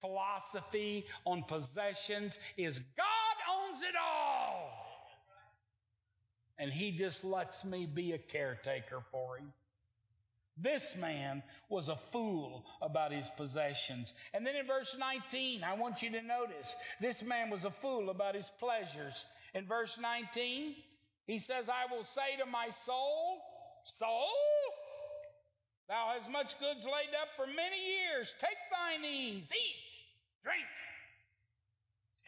[0.00, 4.69] philosophy on possessions is God owns it all
[6.60, 9.50] and he just lets me be a caretaker for him.
[10.58, 14.12] This man was a fool about his possessions.
[14.34, 18.10] And then in verse 19, I want you to notice this man was a fool
[18.10, 19.24] about his pleasures.
[19.54, 20.74] In verse 19,
[21.26, 23.40] he says, I will say to my soul,
[23.84, 24.28] Soul,
[25.88, 28.34] thou hast much goods laid up for many years.
[28.38, 30.66] Take thine ease, eat, drink,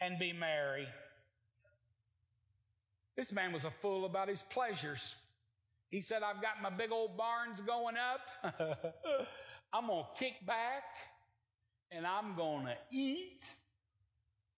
[0.01, 0.87] and be merry.
[3.15, 5.15] This man was a fool about his pleasures.
[5.91, 8.55] He said, I've got my big old barns going up.
[9.73, 10.83] I'm going to kick back
[11.91, 13.43] and I'm going to eat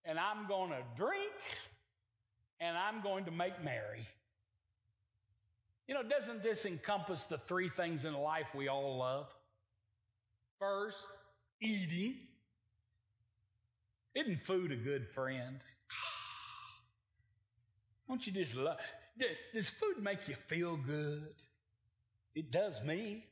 [0.06, 1.34] and I'm going to drink
[2.62, 4.08] and I'm going to make merry.
[5.88, 9.28] You know, doesn't this encompass the three things in life we all love?
[10.60, 11.06] First,
[11.62, 12.16] eating.
[14.16, 15.60] Isn't food a good friend?
[18.08, 18.78] Don't you just love?
[19.54, 21.34] Does food make you feel good?
[22.36, 23.26] It does me.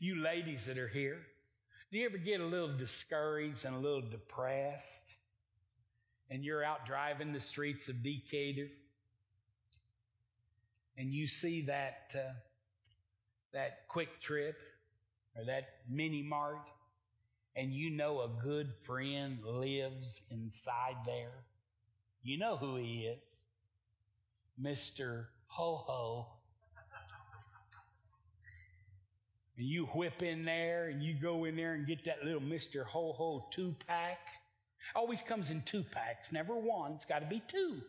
[0.00, 1.18] You ladies that are here,
[1.92, 5.14] do you ever get a little discouraged and a little depressed?
[6.28, 8.68] And you're out driving the streets of Decatur,
[10.98, 12.32] and you see that uh,
[13.52, 14.54] that QuikTrip
[15.36, 16.68] or that mini mart,
[17.54, 21.44] and you know a good friend lives inside there.
[22.24, 23.25] You know who he is.
[24.60, 25.26] Mr.
[25.48, 26.26] Ho Ho.
[29.58, 32.84] And you whip in there and you go in there and get that little Mr.
[32.84, 34.18] Ho Ho two pack.
[34.94, 36.92] Always comes in two packs, never one.
[36.92, 37.80] It's got to be two.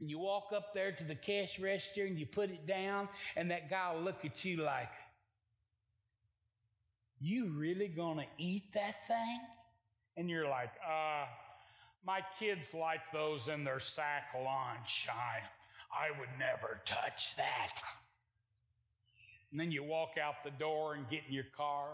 [0.00, 3.50] And you walk up there to the cash register and you put it down, and
[3.50, 4.88] that guy will look at you like,
[7.18, 9.40] You really gonna eat that thing?
[10.16, 11.26] And you're like, uh,
[12.04, 15.06] my kids like those in their sack lunch.
[15.10, 15.40] I,
[15.92, 17.82] I would never touch that.
[19.50, 21.88] And then you walk out the door and get in your car.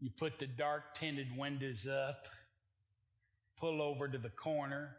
[0.00, 2.26] You put the dark tinted windows up,
[3.58, 4.96] pull over to the corner.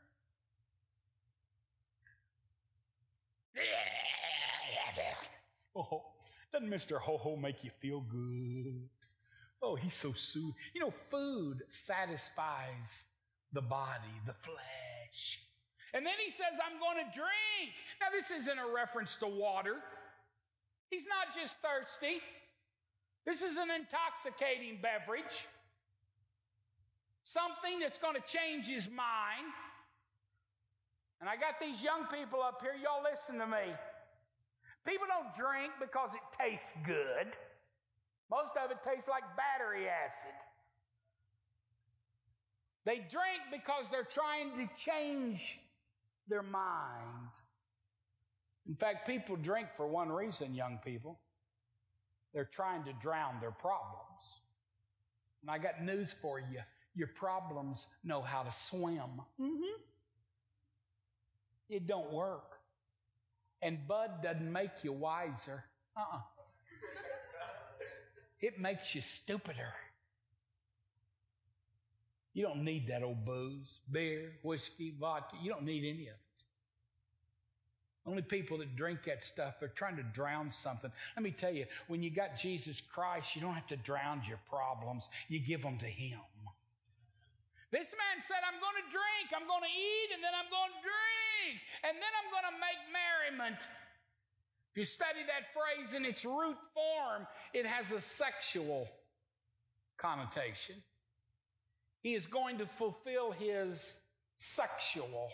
[5.76, 6.04] Oh,
[6.52, 7.00] doesn't Mr.
[7.00, 8.90] Ho Ho make you feel good?
[9.62, 10.56] Oh, he's so soothing.
[10.74, 13.06] You know, food satisfies
[13.54, 15.40] the body, the flesh.
[15.94, 17.72] And then he says, I'm going to drink.
[18.02, 19.76] Now, this isn't a reference to water.
[20.90, 22.22] He's not just thirsty.
[23.26, 25.48] This is an intoxicating beverage.
[27.24, 29.52] Something that's going to change his mind.
[31.20, 32.76] And I got these young people up here.
[32.82, 33.74] Y'all listen to me.
[34.86, 37.28] People don't drink because it tastes good.
[38.32, 40.36] Most of it tastes like battery acid.
[42.86, 45.60] They drink because they're trying to change
[46.28, 47.32] their mind.
[48.68, 51.20] In fact, people drink for one reason, young people.
[52.34, 54.42] They're trying to drown their problems.
[55.42, 56.60] And I got news for you.
[56.96, 59.22] Your problems know how to swim.
[59.40, 59.82] Mm-hmm.
[61.70, 62.58] It don't work.
[63.62, 65.64] And Bud doesn't make you wiser.
[65.96, 66.20] Uh-uh.
[68.40, 69.74] It makes you stupider.
[72.38, 75.38] You don't need that old booze, beer, whiskey, vodka.
[75.42, 76.46] You don't need any of it.
[78.06, 80.92] Only people that drink that stuff are trying to drown something.
[81.16, 84.38] Let me tell you, when you got Jesus Christ, you don't have to drown your
[84.52, 85.10] problems.
[85.30, 86.20] You give them to Him.
[87.72, 90.74] This man said, I'm going to drink, I'm going to eat, and then I'm going
[90.78, 91.58] to drink,
[91.90, 93.58] and then I'm going to make merriment.
[94.74, 98.88] If you study that phrase in its root form, it has a sexual
[99.98, 100.84] connotation.
[102.02, 103.98] He is going to fulfill his
[104.38, 105.30] sexual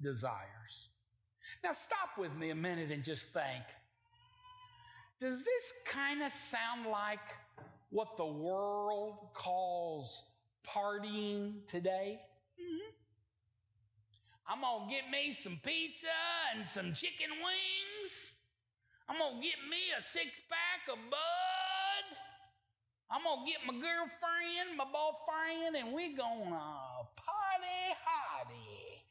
[0.00, 0.88] desires.
[1.64, 3.64] Now, stop with me a minute and just think.
[5.20, 7.18] Does this kind of sound like
[7.90, 10.22] what the world calls
[10.66, 12.20] partying today?
[12.60, 12.90] Mm-hmm.
[14.48, 16.06] I'm going to get me some pizza
[16.54, 18.12] and some chicken wings.
[19.08, 21.59] I'm going to get me a six pack of Bud.
[23.10, 26.16] I'm to get my girlfriend, my boyfriend, and we're
[26.50, 29.02] to party hardy.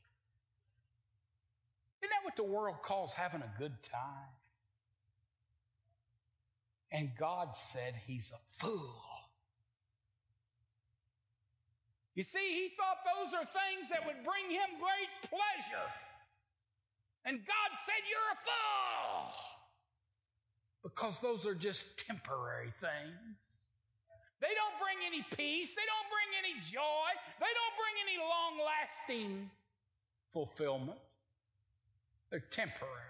[2.02, 4.32] Isn't that what the world calls having a good time?
[6.92, 9.04] And God said he's a fool.
[12.16, 15.90] You see, he thought those are things that would bring him great pleasure.
[17.26, 19.32] And God said, You're a fool.
[20.84, 23.38] Because those are just temporary things.
[24.42, 25.76] They don't bring any peace.
[25.76, 27.10] They don't bring any joy.
[27.40, 29.50] They don't bring any long lasting
[30.32, 31.00] fulfillment.
[32.30, 33.10] They're temporary.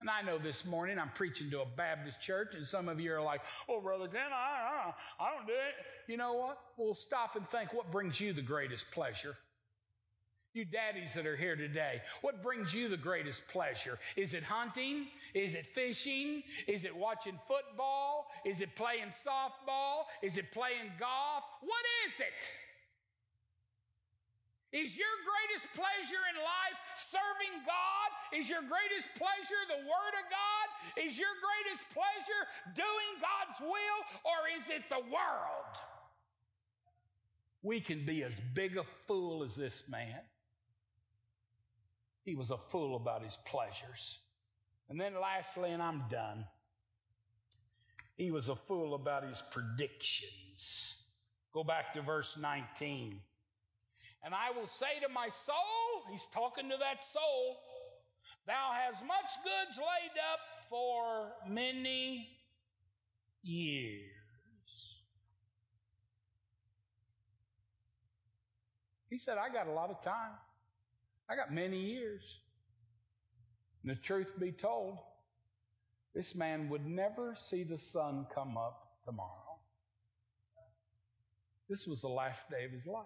[0.00, 3.14] And I know this morning I'm preaching to a Baptist church, and some of you
[3.14, 3.40] are like,
[3.70, 6.58] "Oh, brother Dan, I, I, I don't do it." You know what?
[6.76, 7.72] We'll stop and think.
[7.72, 9.34] What brings you the greatest pleasure?
[10.52, 13.98] You daddies that are here today, what brings you the greatest pleasure?
[14.14, 15.06] Is it hunting?
[15.34, 16.44] Is it fishing?
[16.68, 18.13] Is it watching football?
[18.44, 20.04] Is it playing softball?
[20.22, 21.44] Is it playing golf?
[21.60, 22.42] What is it?
[24.74, 28.08] Is your greatest pleasure in life serving God?
[28.34, 30.66] Is your greatest pleasure the Word of God?
[31.06, 32.42] Is your greatest pleasure
[32.74, 34.00] doing God's will?
[34.26, 35.74] Or is it the world?
[37.62, 40.20] We can be as big a fool as this man.
[42.24, 44.18] He was a fool about his pleasures.
[44.88, 46.44] And then lastly, and I'm done,
[48.16, 50.96] he was a fool about his predictions.
[51.52, 53.20] Go back to verse 19.
[54.24, 57.58] And I will say to my soul, he's talking to that soul,
[58.46, 60.40] thou hast much goods laid up
[60.70, 62.28] for many
[63.42, 64.10] years.
[69.10, 70.32] He said, I got a lot of time.
[71.28, 72.22] I got many years.
[73.82, 74.98] And the truth be told,
[76.14, 79.58] this man would never see the sun come up tomorrow.
[81.68, 83.04] This was the last day of his life.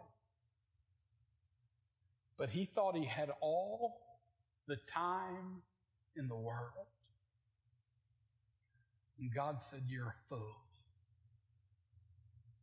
[2.37, 4.01] But he thought he had all
[4.67, 5.63] the time
[6.17, 6.87] in the world.
[9.19, 10.55] And God said, You're a fool.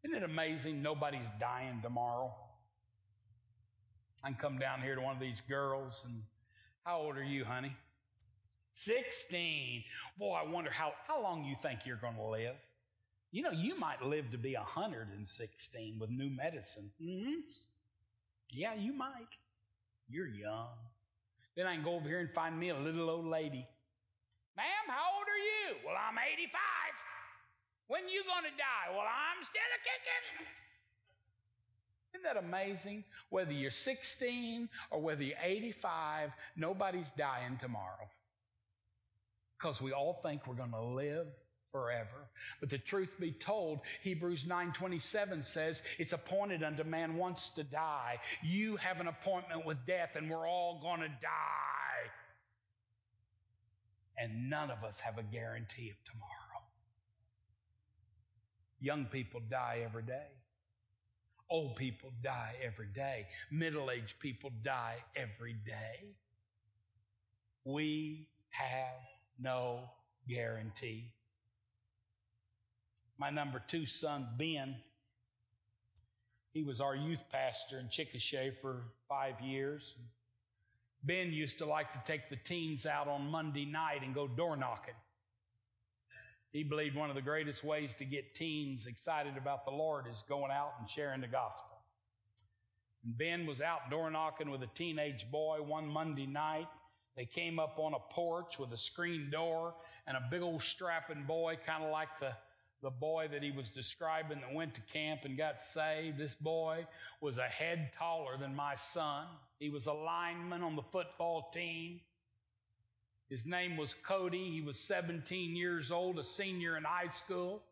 [0.03, 2.33] Isn't it amazing nobody's dying tomorrow?
[4.23, 6.21] I can come down here to one of these girls and
[6.85, 7.75] how old are you, honey?
[8.75, 9.83] 16.
[10.17, 12.55] Boy, I wonder how, how long you think you're going to live.
[13.31, 16.91] You know, you might live to be 116 with new medicine.
[17.01, 17.39] Mm-hmm.
[18.51, 19.31] Yeah, you might.
[20.07, 20.77] You're young.
[21.55, 23.65] Then I can go over here and find me a little old lady.
[24.57, 25.77] Ma'am, how old are you?
[25.85, 26.51] Well, I'm 85.
[27.87, 28.91] When you going to die?
[28.91, 30.47] Well, I'm still a kicking.
[32.13, 33.03] Isn't that amazing?
[33.29, 38.07] Whether you're 16 or whether you're 85, nobody's dying tomorrow.
[39.57, 41.27] Because we all think we're going to live
[41.71, 42.29] forever.
[42.61, 48.21] But the truth be told, Hebrews 9:27 says, "It's appointed unto man once to die.
[48.41, 52.11] You have an appointment with death and we're all going to die."
[54.17, 56.65] And none of us have a guarantee of tomorrow.
[58.79, 60.31] Young people die every day.
[61.49, 63.27] Old people die every day.
[63.51, 66.15] Middle aged people die every day.
[67.65, 69.81] We have no
[70.27, 71.11] guarantee.
[73.17, 74.75] My number two son, Ben,
[76.53, 79.95] he was our youth pastor in Chickasha for five years.
[81.03, 84.57] Ben used to like to take the teens out on Monday night and go door
[84.57, 84.95] knocking.
[86.51, 90.23] He believed one of the greatest ways to get teens excited about the Lord is
[90.27, 91.77] going out and sharing the gospel.
[93.03, 96.67] And ben was out door knocking with a teenage boy one Monday night.
[97.15, 99.73] They came up on a porch with a screen door
[100.05, 102.31] and a big old strapping boy, kind of like the,
[102.81, 106.17] the boy that he was describing that went to camp and got saved.
[106.17, 106.85] This boy
[107.21, 109.27] was a head taller than my son.
[109.59, 112.01] He was a lineman on the football team.
[113.29, 114.51] His name was Cody.
[114.51, 117.63] He was 17 years old, a senior in high school.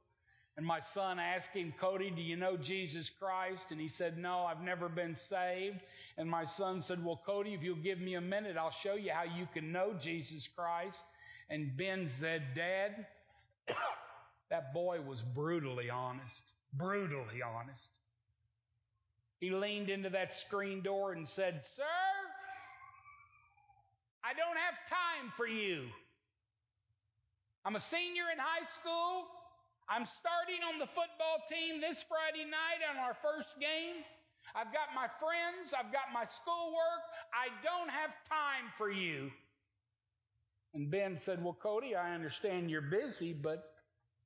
[0.56, 3.66] And my son asked him, Cody, do you know Jesus Christ?
[3.72, 5.80] And he said, No, I've never been saved.
[6.18, 9.12] And my son said, Well, Cody, if you'll give me a minute, I'll show you
[9.12, 11.04] how you can know Jesus Christ.
[11.50, 13.08] And Ben said, Dad,
[14.52, 16.44] that boy was brutally honest.
[16.72, 17.90] Brutally honest.
[19.40, 21.84] He leaned into that screen door and said, Sir,
[24.24, 25.88] I don't have time for you.
[27.66, 29.26] I'm a senior in high school.
[29.90, 34.04] I'm starting on the football team this Friday night on our first game.
[34.56, 35.74] I've got my friends.
[35.74, 37.04] I've got my schoolwork.
[37.34, 39.32] I don't have time for you.
[40.74, 43.64] And Ben said, Well, Cody, I understand you're busy, but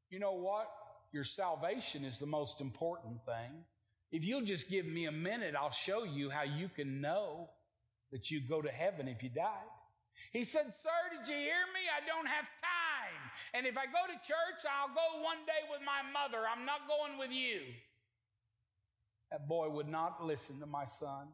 [0.10, 0.68] you know what?
[1.12, 3.51] Your salvation is the most important thing.
[4.12, 7.49] If you'll just give me a minute, I'll show you how you can know
[8.12, 9.68] that you go to heaven if you die.
[10.32, 11.84] He said, Sir, did you hear me?
[11.91, 12.76] I don't have time.
[13.53, 16.43] And if I go to church, I'll go one day with my mother.
[16.45, 17.61] I'm not going with you.
[19.31, 21.27] That boy would not listen to my son.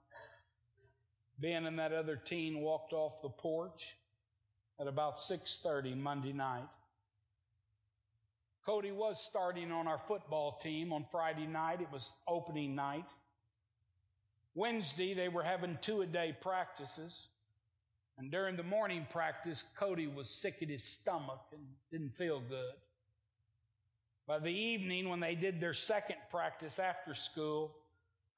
[1.40, 3.96] Ben and that other teen walked off the porch
[4.80, 6.68] at about 6:30 Monday night.
[8.66, 11.82] Cody was starting on our football team on Friday night.
[11.82, 13.06] It was opening night.
[14.56, 17.28] Wednesday, they were having two a day practices.
[18.18, 21.62] And during the morning practice, Cody was sick at his stomach and
[21.92, 22.74] didn't feel good.
[24.28, 27.76] By the evening, when they did their second practice after school,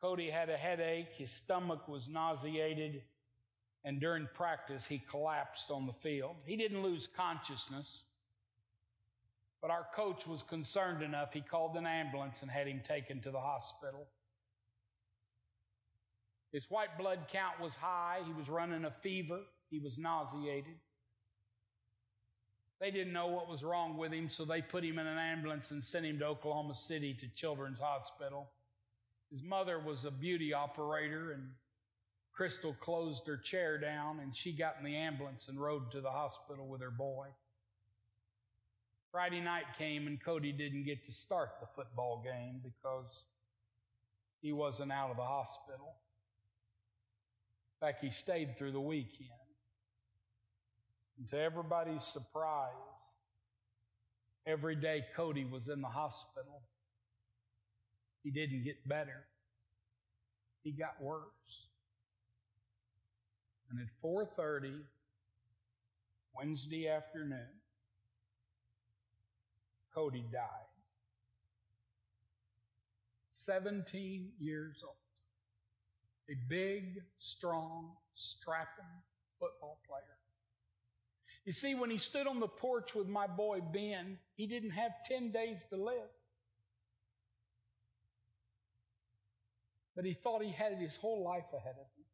[0.01, 3.03] Cody had a headache, his stomach was nauseated,
[3.83, 6.35] and during practice, he collapsed on the field.
[6.45, 8.03] He didn't lose consciousness,
[9.61, 13.31] but our coach was concerned enough, he called an ambulance and had him taken to
[13.31, 14.07] the hospital.
[16.51, 20.75] His white blood count was high, he was running a fever, he was nauseated.
[22.79, 25.71] They didn't know what was wrong with him, so they put him in an ambulance
[25.71, 28.51] and sent him to Oklahoma City to Children's Hospital.
[29.31, 31.43] His mother was a beauty operator, and
[32.33, 36.11] Crystal closed her chair down, and she got in the ambulance and rode to the
[36.11, 37.27] hospital with her boy.
[39.11, 43.23] Friday night came, and Cody didn't get to start the football game because
[44.41, 45.95] he wasn't out of the hospital.
[47.81, 49.29] In fact, he stayed through the weekend.
[51.17, 52.71] And to everybody's surprise,
[54.45, 56.61] every day Cody was in the hospital,
[58.23, 59.25] he didn't get better.
[60.63, 61.21] He got worse.
[63.69, 64.83] And at 4:30
[66.35, 67.61] Wednesday afternoon,
[69.93, 70.67] Cody died.
[73.37, 74.95] 17 years old.
[76.29, 79.03] A big, strong, strapping
[79.39, 80.17] football player.
[81.45, 84.91] You see, when he stood on the porch with my boy Ben, he didn't have
[85.07, 86.09] 10 days to live.
[89.95, 92.05] but he thought he had his whole life ahead of him.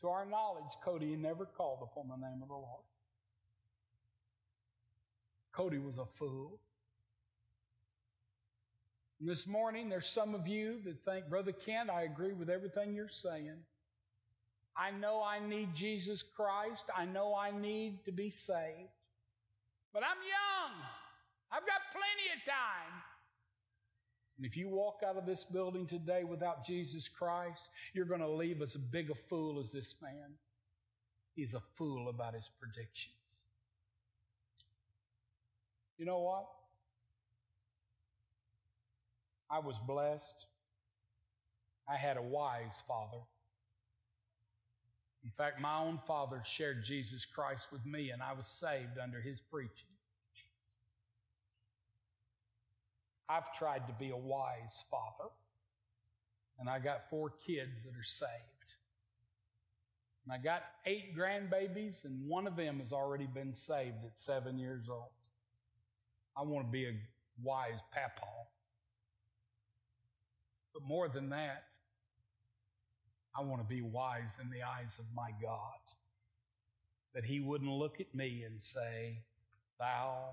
[0.00, 2.82] To our knowledge, Cody never called upon the name of the Lord.
[5.52, 6.58] Cody was a fool.
[9.20, 12.94] And this morning, there's some of you that think, Brother Kent, I agree with everything
[12.94, 13.58] you're saying.
[14.76, 16.84] I know I need Jesus Christ.
[16.96, 18.90] I know I need to be saved.
[19.92, 20.84] But I'm young.
[21.50, 23.02] I've got plenty of time.
[24.38, 28.30] And if you walk out of this building today without Jesus Christ, you're going to
[28.30, 30.32] leave as big a fool as this man.
[31.34, 33.14] He's a fool about his predictions.
[35.98, 36.46] You know what?
[39.50, 40.46] I was blessed.
[41.88, 43.22] I had a wise father.
[45.24, 49.20] In fact, my own father shared Jesus Christ with me, and I was saved under
[49.20, 49.70] his preaching.
[53.28, 55.30] I've tried to be a wise father,
[56.58, 58.30] and I got four kids that are saved.
[60.24, 64.58] And I got eight grandbabies, and one of them has already been saved at seven
[64.58, 65.10] years old.
[66.36, 66.92] I want to be a
[67.42, 68.26] wise papa.
[70.74, 71.64] But more than that,
[73.36, 75.80] I want to be wise in the eyes of my God.
[77.14, 79.18] That he wouldn't look at me and say,
[79.78, 80.30] Thou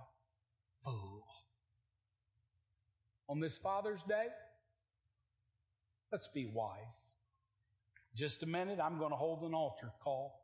[0.84, 1.24] fool
[3.28, 4.28] on this Father's Day?
[6.12, 6.80] Let's be wise.
[8.16, 10.40] Just a minute, I'm going to hold an altar call.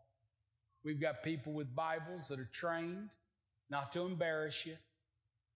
[0.84, 3.10] We've got people with Bibles that are trained
[3.70, 4.76] not to embarrass you,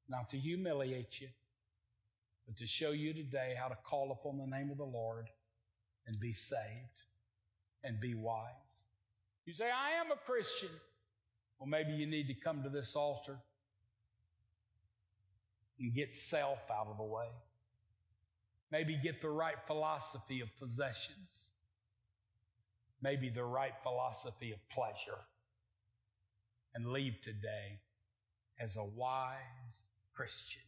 [0.09, 1.27] not to humiliate you,
[2.47, 5.27] but to show you today how to call upon the name of the Lord
[6.09, 6.97] and be saved
[7.83, 8.49] and be wise.
[9.45, 10.69] You say, I am a Christian.
[11.59, 13.37] Well, maybe you need to come to this altar
[15.79, 17.27] and get self out of the way.
[18.71, 21.29] Maybe get the right philosophy of possessions.
[23.01, 25.21] Maybe the right philosophy of pleasure.
[26.73, 27.79] And leave today
[28.59, 29.37] as a wise
[30.15, 30.61] Christian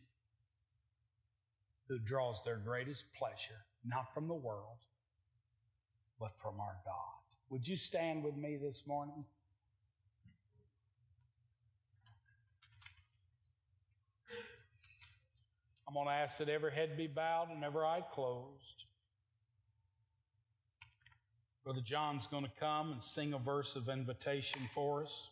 [1.87, 4.77] who draws their greatest pleasure not from the world,
[6.21, 7.17] but from our God.
[7.49, 9.25] Would you stand with me this morning?
[15.87, 18.85] I'm going to ask that every head be bowed and every eye closed.
[21.65, 25.29] Brother John's going to come and sing a verse of invitation for us.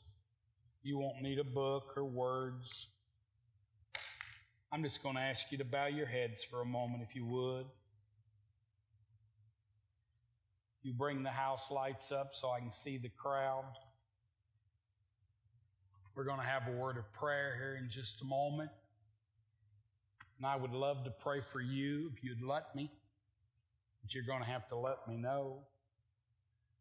[0.83, 2.87] You won't need a book or words.
[4.71, 7.25] I'm just going to ask you to bow your heads for a moment if you
[7.25, 7.65] would.
[10.83, 13.65] You bring the house lights up so I can see the crowd.
[16.15, 18.71] We're going to have a word of prayer here in just a moment.
[20.37, 22.89] And I would love to pray for you if you'd let me.
[24.01, 25.59] But you're going to have to let me know.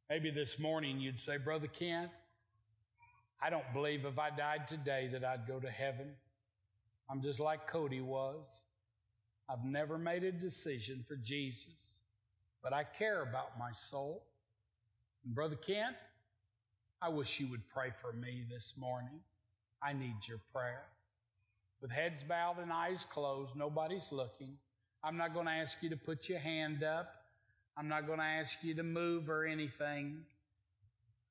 [0.09, 2.11] Maybe this morning you'd say, Brother Kent,
[3.43, 6.09] I don't believe if I died today that I'd go to heaven.
[7.11, 8.45] I'm just like Cody was.
[9.49, 11.88] I've never made a decision for Jesus,
[12.63, 14.25] but I care about my soul.
[15.25, 15.97] And Brother Kent,
[17.01, 19.21] I wish you would pray for me this morning.
[19.83, 20.83] I need your prayer.
[21.81, 24.57] With heads bowed and eyes closed, nobody's looking.
[25.05, 27.09] I'm not going to ask you to put your hand up.
[27.77, 30.25] I'm not going to ask you to move or anything.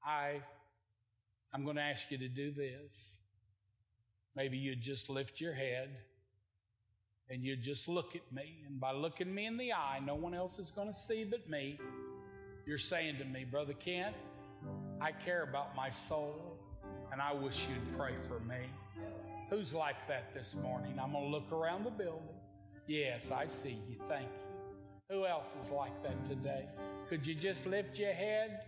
[0.06, 0.42] I,
[1.54, 3.22] I'm going to ask you to do this.
[4.36, 5.90] Maybe you'd just lift your head
[7.30, 8.64] and you'd just look at me.
[8.68, 11.50] And by looking me in the eye, no one else is going to see but
[11.50, 11.80] me.
[12.66, 14.16] You're saying to me, Brother Kent,
[15.02, 16.58] I care about my soul
[17.12, 18.60] and I wish you'd pray for me.
[19.50, 21.00] Who's like that this morning?
[21.02, 22.36] I'm going to look around the building.
[22.88, 23.96] Yes, I see you.
[24.08, 25.16] Thank you.
[25.16, 26.66] Who else is like that today?
[27.10, 28.64] Could you just lift your head?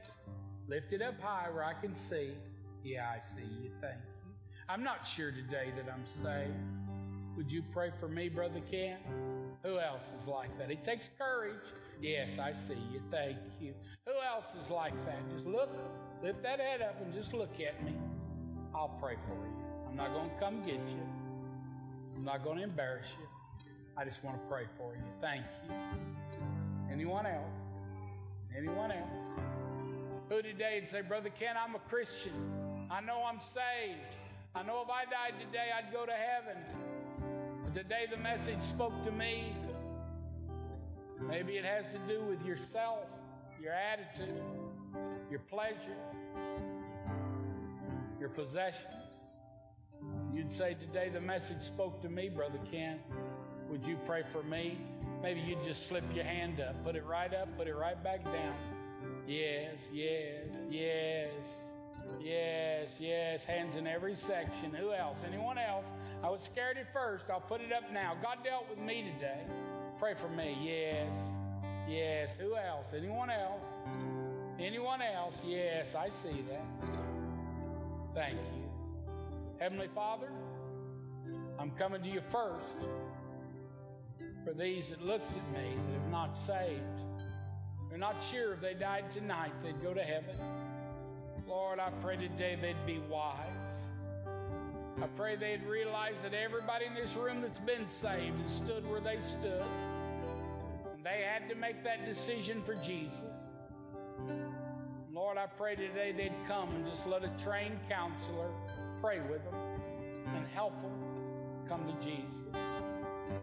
[0.70, 2.32] Lift it up high where I can see.
[2.84, 3.72] Yeah, I see you.
[3.82, 4.32] Thank you.
[4.70, 6.54] I'm not sure today that I'm saved.
[7.40, 8.98] Would you pray for me, Brother Ken?
[9.64, 10.72] Who else is like that?
[10.72, 11.64] It takes courage.
[12.02, 13.00] Yes, I see you.
[13.10, 13.74] Thank you.
[14.06, 15.22] Who else is like that?
[15.34, 15.70] Just look,
[16.22, 17.94] lift that head up and just look at me.
[18.76, 19.56] I'll pray for you.
[19.88, 21.08] I'm not going to come get you.
[22.18, 23.26] I'm not going to embarrass you.
[23.96, 25.02] I just want to pray for you.
[25.22, 25.74] Thank you.
[26.92, 27.62] Anyone else?
[28.54, 29.24] Anyone else?
[30.28, 32.34] Who today would say, Brother Ken, I'm a Christian.
[32.92, 34.18] I know I'm saved.
[34.54, 36.58] I know if I died today, I'd go to heaven.
[37.74, 39.56] Today the message spoke to me.
[41.22, 43.06] Maybe it has to do with yourself,
[43.62, 44.42] your attitude,
[45.30, 45.86] your pleasures,
[48.20, 48.96] your possessions.
[50.34, 53.00] You'd say, Today the message spoke to me, Brother Ken.
[53.70, 54.80] Would you pray for me?
[55.22, 58.24] Maybe you'd just slip your hand up, put it right up, put it right back
[58.24, 58.56] down.
[59.28, 61.30] Yes, yes, yes,
[62.20, 63.46] yes, yes.
[63.46, 64.74] Hands in every section.
[64.74, 65.24] Who else?
[65.28, 65.86] Anyone else?
[66.24, 67.30] I was scared at first.
[67.30, 68.16] I'll put it up now.
[68.22, 69.42] God dealt with me today.
[70.00, 70.58] Pray for me.
[70.62, 71.18] Yes,
[71.90, 72.38] yes.
[72.38, 72.94] Who else?
[72.94, 73.66] Anyone else?
[74.60, 75.38] Anyone else?
[75.46, 76.66] Yes, I see that.
[78.14, 78.70] Thank you.
[79.60, 80.30] Heavenly Father,
[81.60, 82.88] I'm coming to you first
[84.46, 86.82] for these that looked at me that have not saved.
[87.90, 90.36] They're not sure if they died tonight they'd go to heaven.
[91.50, 93.90] Lord, I pray today they'd be wise.
[95.02, 99.02] I pray they'd realize that everybody in this room that's been saved has stood where
[99.02, 99.64] they stood.
[100.94, 103.50] And they had to make that decision for Jesus.
[105.12, 108.52] Lord, I pray today they'd come and just let a trained counselor
[109.02, 109.56] pray with them
[110.36, 110.92] and help them
[111.68, 112.44] come to Jesus.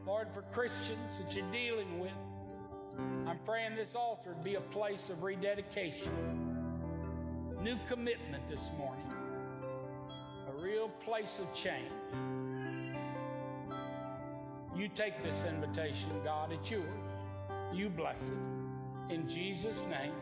[0.06, 2.12] Lord, for Christians that you're dealing with,
[3.26, 6.55] I'm praying this altar be a place of rededication,
[7.66, 9.12] new commitment this morning,
[10.48, 11.90] a real place of change.
[14.76, 16.84] You take this invitation, God, it's yours.
[17.74, 19.12] You bless it.
[19.12, 20.12] In Jesus' name,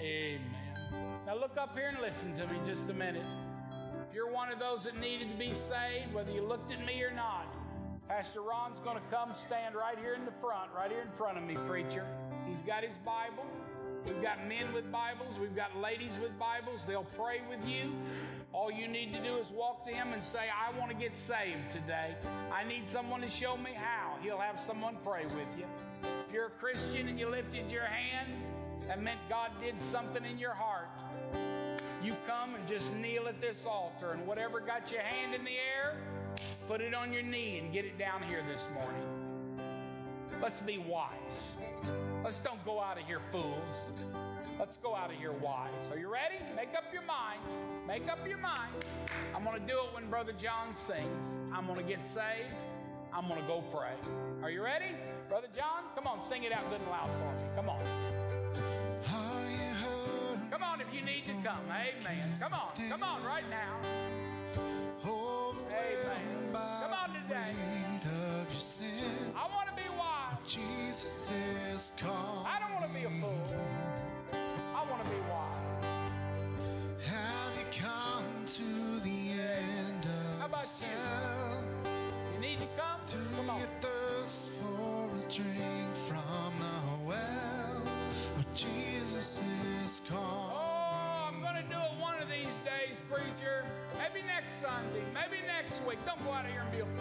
[0.00, 0.40] amen.
[1.26, 3.26] Now look up here and listen to me just a minute.
[4.08, 7.02] If you're one of those that needed to be saved, whether you looked at me
[7.02, 7.56] or not,
[8.06, 11.38] Pastor Ron's going to come stand right here in the front, right here in front
[11.38, 12.06] of me, preacher.
[12.46, 13.46] He's got his Bible.
[14.06, 15.38] We've got men with Bibles.
[15.40, 16.84] We've got ladies with Bibles.
[16.86, 17.92] They'll pray with you.
[18.52, 21.16] All you need to do is walk to him and say, I want to get
[21.16, 22.14] saved today.
[22.52, 24.16] I need someone to show me how.
[24.22, 25.64] He'll have someone pray with you.
[26.26, 28.32] If you're a Christian and you lifted your hand,
[28.88, 30.88] that meant God did something in your heart.
[32.02, 35.52] You come and just kneel at this altar, and whatever got your hand in the
[35.52, 35.96] air,
[36.68, 39.02] Put it on your knee and get it down here this morning.
[40.40, 41.51] Let's be wise.
[42.24, 43.92] Let's don't go out of here fools.
[44.58, 45.72] Let's go out of here wise.
[45.90, 46.36] Are you ready?
[46.54, 47.40] Make up your mind.
[47.86, 48.70] Make up your mind.
[49.34, 51.06] I'm going to do it when Brother John sings.
[51.52, 52.54] I'm going to get saved.
[53.12, 53.94] I'm going to go pray.
[54.42, 54.94] Are you ready?
[55.28, 57.42] Brother John, come on, sing it out good and loud for me.
[57.56, 57.80] Come on.
[60.50, 61.64] Come on if you need to come.
[61.66, 62.38] Amen.
[62.38, 62.70] Come on.
[62.88, 63.80] Come on right now.
[65.04, 66.52] Amen.
[66.52, 67.52] Come on today.
[70.52, 71.30] Jesus
[71.74, 72.46] is calling.
[72.46, 73.56] I don't want to be a fool.
[74.76, 75.86] I want to be wise.
[77.08, 81.64] Have you come to the end of How about yourself?
[81.86, 82.34] You?
[82.34, 83.00] you need to come.
[83.06, 83.60] Do come on.
[83.60, 87.82] you thirst for a drink from the well?
[88.36, 89.40] Oh, Jesus
[89.86, 90.52] is calling.
[90.52, 93.64] Oh, I'm going to do it one of these days, preacher.
[93.96, 95.00] Maybe next Sunday.
[95.14, 95.96] Maybe next week.
[96.04, 96.91] Don't go out of here and be a fool.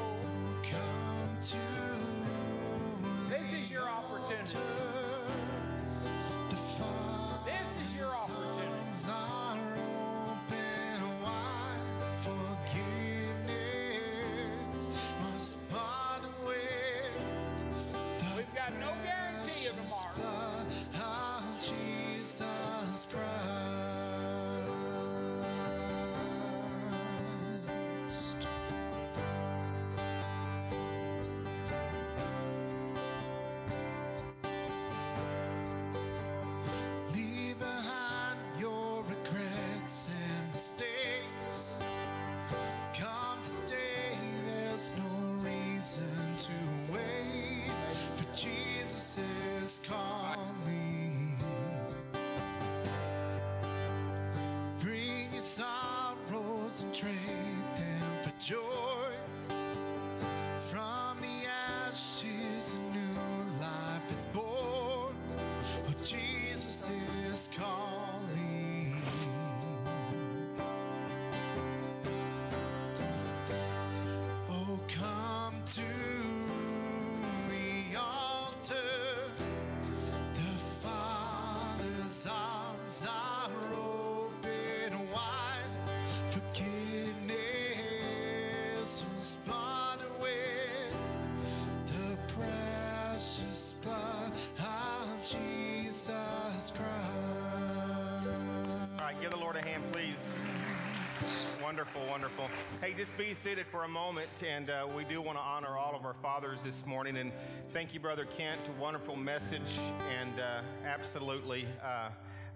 [101.82, 102.50] Wonderful, wonderful.
[102.80, 105.96] Hey, just be seated for a moment, and uh, we do want to honor all
[105.96, 107.18] of our fathers this morning.
[107.18, 107.32] And
[107.74, 108.62] thank you, Brother Kent.
[108.80, 109.80] Wonderful message,
[110.12, 112.10] and uh, absolutely, uh,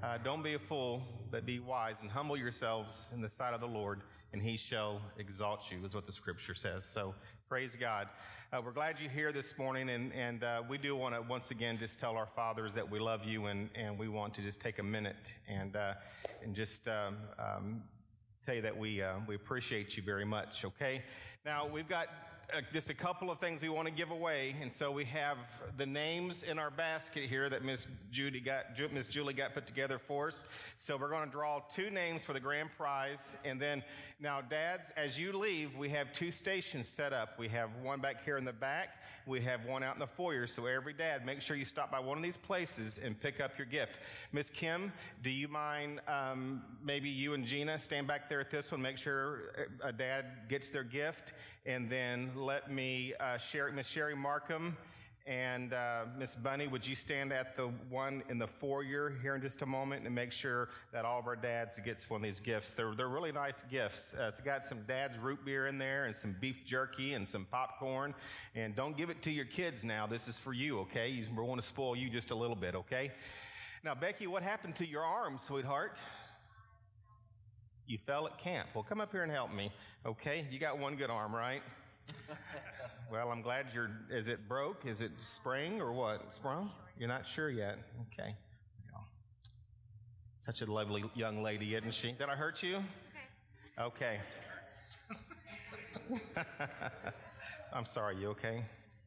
[0.04, 1.02] uh don't be a fool,
[1.32, 4.02] but be wise and humble yourselves in the sight of the Lord,
[4.32, 6.86] and He shall exalt you, is what the Scripture says.
[6.86, 7.16] So
[7.50, 8.08] praise God.
[8.54, 11.50] Uh, we're glad you're here this morning, and, and uh, we do want to once
[11.50, 14.62] again just tell our fathers that we love you, and, and we want to just
[14.62, 15.76] take a minute and
[16.44, 17.82] and just um, um,
[18.46, 21.02] tell you that we, uh, we appreciate you very much, okay?
[21.46, 22.10] Now, we've got
[22.54, 25.38] uh, just a couple of things we want to give away, and so we have
[25.78, 29.98] the names in our basket here that Miss Judy got, Miss Julie got put together
[29.98, 30.46] for us.
[30.78, 33.84] So we're going to draw two names for the grand prize, and then
[34.20, 37.40] now, dads, as you leave, we have two stations set up.
[37.40, 38.90] We have one back here in the back,
[39.26, 40.48] we have one out in the foyer.
[40.48, 43.58] So every dad, make sure you stop by one of these places and pick up
[43.58, 43.94] your gift.
[44.32, 44.92] Miss Kim,
[45.24, 48.98] do you mind um, maybe you and Gina stand back there at this one, make
[48.98, 49.54] sure
[49.84, 51.34] a dad gets their gift,
[51.66, 54.78] and then let me uh, share Miss Sherry Markham
[55.28, 59.42] and uh, Miss Bunny, would you stand at the one in the foyer here in
[59.42, 62.40] just a moment and make sure that all of our dads gets one of these
[62.40, 62.76] gifts?
[62.76, 64.14] They're they're really nice gifts.
[64.14, 67.46] Uh, it's got some dad's root beer in there and some beef jerky and some
[67.50, 68.14] popcorn.
[68.54, 70.06] And don't give it to your kids now.
[70.06, 71.26] This is for you, okay?
[71.36, 73.12] We want to spoil you just a little bit, okay?
[73.84, 75.98] Now, Becky, what happened to your arm, sweetheart?
[77.88, 78.70] You fell at camp.
[78.76, 79.72] Well, come up here and help me,
[80.06, 80.46] okay?
[80.52, 81.62] You got one good arm, right?
[83.12, 83.90] well, I'm glad you're.
[84.10, 84.86] Is it broke?
[84.86, 86.34] Is it spring or what?
[86.34, 86.72] Sprung?
[86.98, 87.78] You're not sure yet.
[88.14, 88.36] Okay.
[90.46, 92.12] Such a lovely young lady, isn't she?
[92.12, 92.78] Did I hurt you?
[93.80, 94.20] Okay.
[94.20, 94.20] Okay.
[97.74, 98.18] I'm sorry.
[98.18, 98.64] You okay?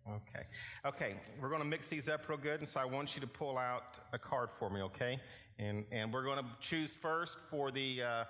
[0.08, 0.44] Okay.
[0.84, 1.14] Okay.
[1.40, 3.56] We're going to mix these up real good, and so I want you to pull
[3.56, 5.20] out a card for me, okay?
[5.58, 8.24] And and we're going to choose first for the uh,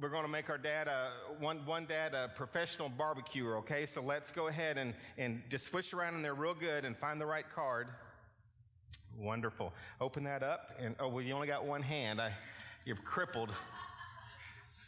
[0.00, 3.86] we're going to make our dad a, one, one dad a professional barbecuer, okay?
[3.86, 7.20] So let's go ahead and, and just swish around in there real good and find
[7.20, 7.88] the right card.
[9.18, 9.72] Wonderful.
[10.00, 12.20] Open that up and, oh, well, you only got one hand.
[12.20, 12.32] I,
[12.84, 13.50] you're crippled.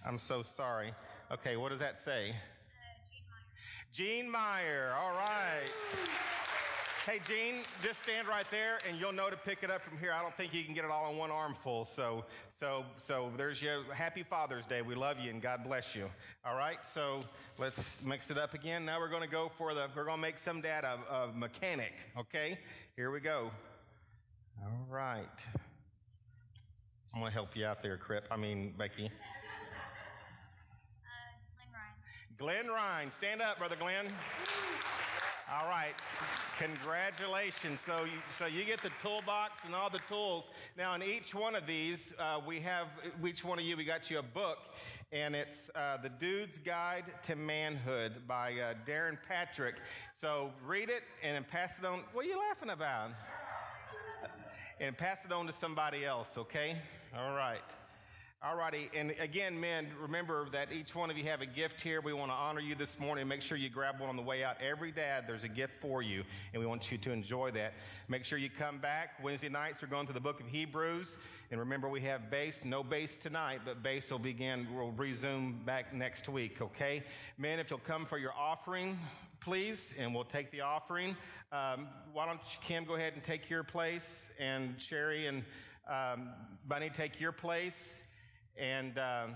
[0.07, 0.93] I'm so sorry.
[1.31, 2.31] Okay, what does that say?
[2.31, 4.31] Uh, Gene Meyer.
[4.31, 4.95] Gene Meyer.
[5.01, 5.71] All right.
[7.05, 10.13] Hey, Gene, just stand right there, and you'll know to pick it up from here.
[10.13, 11.85] I don't think you can get it all in one armful.
[11.85, 14.83] So, so, so there's your happy Father's Day.
[14.83, 16.07] We love you, and God bless you.
[16.45, 16.79] All right.
[16.87, 17.25] So
[17.59, 18.85] let's mix it up again.
[18.85, 19.89] Now we're going to go for the.
[19.97, 21.93] We're going to make some dad a, a mechanic.
[22.17, 22.57] Okay.
[22.95, 23.51] Here we go.
[24.63, 25.27] All right.
[27.13, 28.29] I'm going to help you out there, Crip.
[28.31, 29.07] I mean, Becky.
[29.07, 29.09] Uh,
[31.57, 32.69] Glenn Ryan.
[32.69, 33.11] Glenn Ryan.
[33.11, 34.07] Stand up, Brother Glenn.
[35.61, 35.93] All right.
[36.59, 37.79] Congratulations.
[37.81, 40.49] So you, so you get the toolbox and all the tools.
[40.79, 42.87] Now, in each one of these, uh, we have,
[43.23, 44.59] each one of you, we got you a book,
[45.13, 49.75] and it's uh, The Dude's Guide to Manhood by uh, Darrin Patrick.
[50.11, 52.01] So read it and pass it on.
[52.15, 53.11] What are you laughing about?
[54.81, 56.77] And pass it on to somebody else, okay?
[57.15, 57.61] All right.
[58.45, 62.01] Alrighty, and again, men, remember that each one of you have a gift here.
[62.01, 63.29] We want to honor you this morning.
[63.29, 64.57] Make sure you grab one on the way out.
[64.61, 67.73] Every dad, there's a gift for you, and we want you to enjoy that.
[68.09, 69.11] Make sure you come back.
[69.23, 71.19] Wednesday nights, we're going through the book of Hebrews,
[71.53, 75.95] and remember we have base, no base tonight, but base will begin, We'll resume back
[75.95, 77.05] next week, okay?
[77.39, 78.99] Men, if you'll come for your offering,
[79.39, 81.15] please, and we'll take the offering.
[81.53, 85.45] Um, why don't you, Kim, go ahead and take your place, and Sherry and
[85.89, 86.31] um,
[86.67, 88.02] Bunny, take your place.
[88.57, 89.35] And um,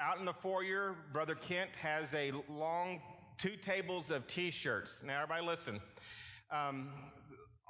[0.00, 3.00] out in the foyer, Brother Kent has a long
[3.38, 5.02] two tables of T-shirts.
[5.02, 5.80] Now, everybody, listen.
[6.50, 6.90] Um,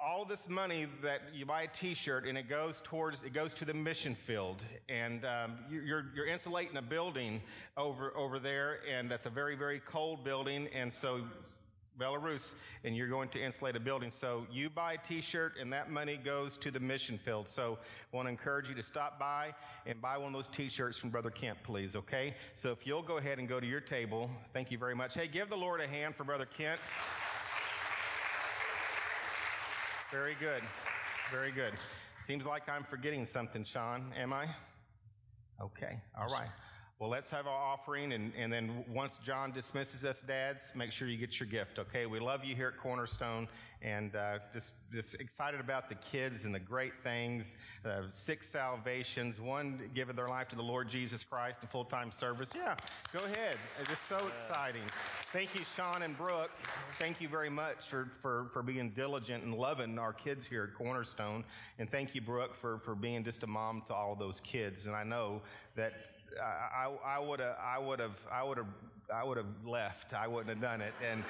[0.03, 3.64] all this money that you buy a T-shirt and it goes towards it goes to
[3.64, 7.40] the mission field, and um, you're you're insulating a building
[7.76, 11.20] over over there, and that's a very very cold building, and so
[12.03, 14.11] Belarus, and you're going to insulate a building.
[14.11, 17.48] So you buy a t-shirt and that money goes to the mission field.
[17.48, 17.78] So
[18.12, 19.55] I want to encourage you to stop by
[19.86, 22.34] and buy one of those t-shirts from Brother Kent, please, okay?
[22.55, 25.14] So if you'll go ahead and go to your table, thank you very much.
[25.14, 26.80] Hey, give the Lord a hand for Brother Kent.
[30.11, 30.62] Very good.
[31.30, 31.72] Very good.
[32.20, 34.12] Seems like I'm forgetting something, Sean.
[34.16, 34.46] Am I?
[35.61, 35.98] Okay.
[36.18, 36.48] All right.
[37.03, 41.09] Well, let's have our offering, and, and then once John dismisses us, dads, make sure
[41.09, 42.07] you get your gift, okay?
[42.07, 43.48] We love you here at Cornerstone,
[43.82, 47.57] and uh, just just excited about the kids and the great things.
[47.84, 52.12] Uh, six salvations, one giving their life to the Lord Jesus Christ in full time
[52.12, 52.53] service.
[52.55, 52.76] Yeah,
[53.12, 53.57] go ahead.
[53.80, 54.82] It's just so exciting.
[55.32, 56.53] Thank you, Sean and Brooke.
[57.00, 60.78] Thank you very much for, for, for being diligent and loving our kids here at
[60.78, 61.42] Cornerstone.
[61.80, 64.86] And thank you, Brooke, for, for being just a mom to all those kids.
[64.86, 65.42] And I know
[65.74, 65.94] that
[66.41, 68.66] I, I would have, I would have, I would have,
[69.12, 70.14] I would have left.
[70.14, 70.95] I wouldn't have done it.
[71.11, 71.24] And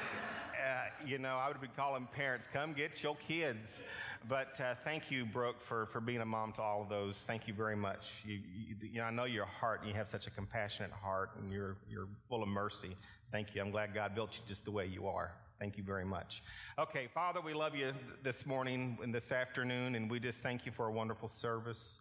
[0.62, 3.80] uh, you know, I would have been calling parents, come get your kids.
[4.28, 7.24] But uh, thank you, Brooke, for, for being a mom to all of those.
[7.24, 8.12] Thank you very much.
[8.24, 11.30] You, you, you know, I know your heart, and you have such a compassionate heart,
[11.40, 12.96] and you're you're full of mercy.
[13.32, 13.62] Thank you.
[13.62, 15.32] I'm glad God built you just the way you are.
[15.59, 16.42] Thank you very much.
[16.78, 17.92] Okay, Father, we love you
[18.22, 21.98] this morning and this afternoon, and we just thank you for a wonderful service.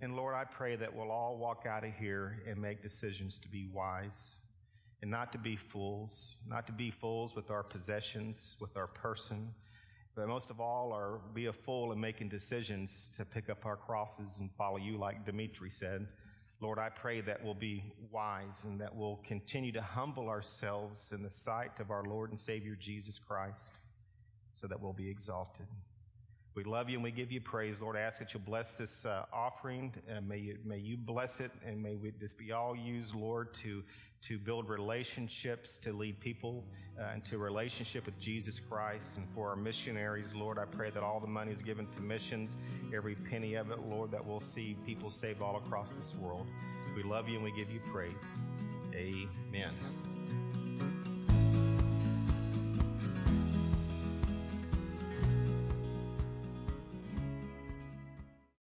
[0.00, 3.48] And Lord, I pray that we'll all walk out of here and make decisions to
[3.48, 4.36] be wise
[5.02, 9.54] and not to be fools, not to be fools with our possessions, with our person,
[10.14, 13.76] but most of all, are be a fool in making decisions to pick up our
[13.76, 16.06] crosses and follow you, like Dimitri said.
[16.60, 17.82] Lord, I pray that we'll be
[18.12, 22.38] wise and that we'll continue to humble ourselves in the sight of our Lord and
[22.38, 23.76] Savior Jesus Christ
[24.54, 25.66] so that we'll be exalted.
[26.54, 27.96] We love you and we give you praise, Lord.
[27.96, 29.92] I ask that you bless this uh, offering.
[30.26, 33.82] May, you, may you bless it and may we, this be all used, Lord, to,
[34.22, 36.64] to build relationships, to lead people
[37.00, 39.16] uh, into relationship with Jesus Christ.
[39.16, 42.56] And for our missionaries, Lord, I pray that all the money is given to missions,
[42.94, 46.46] every penny of it, Lord, that we'll see people saved all across this world.
[46.94, 48.24] We love you and we give you praise.
[48.94, 50.13] Amen.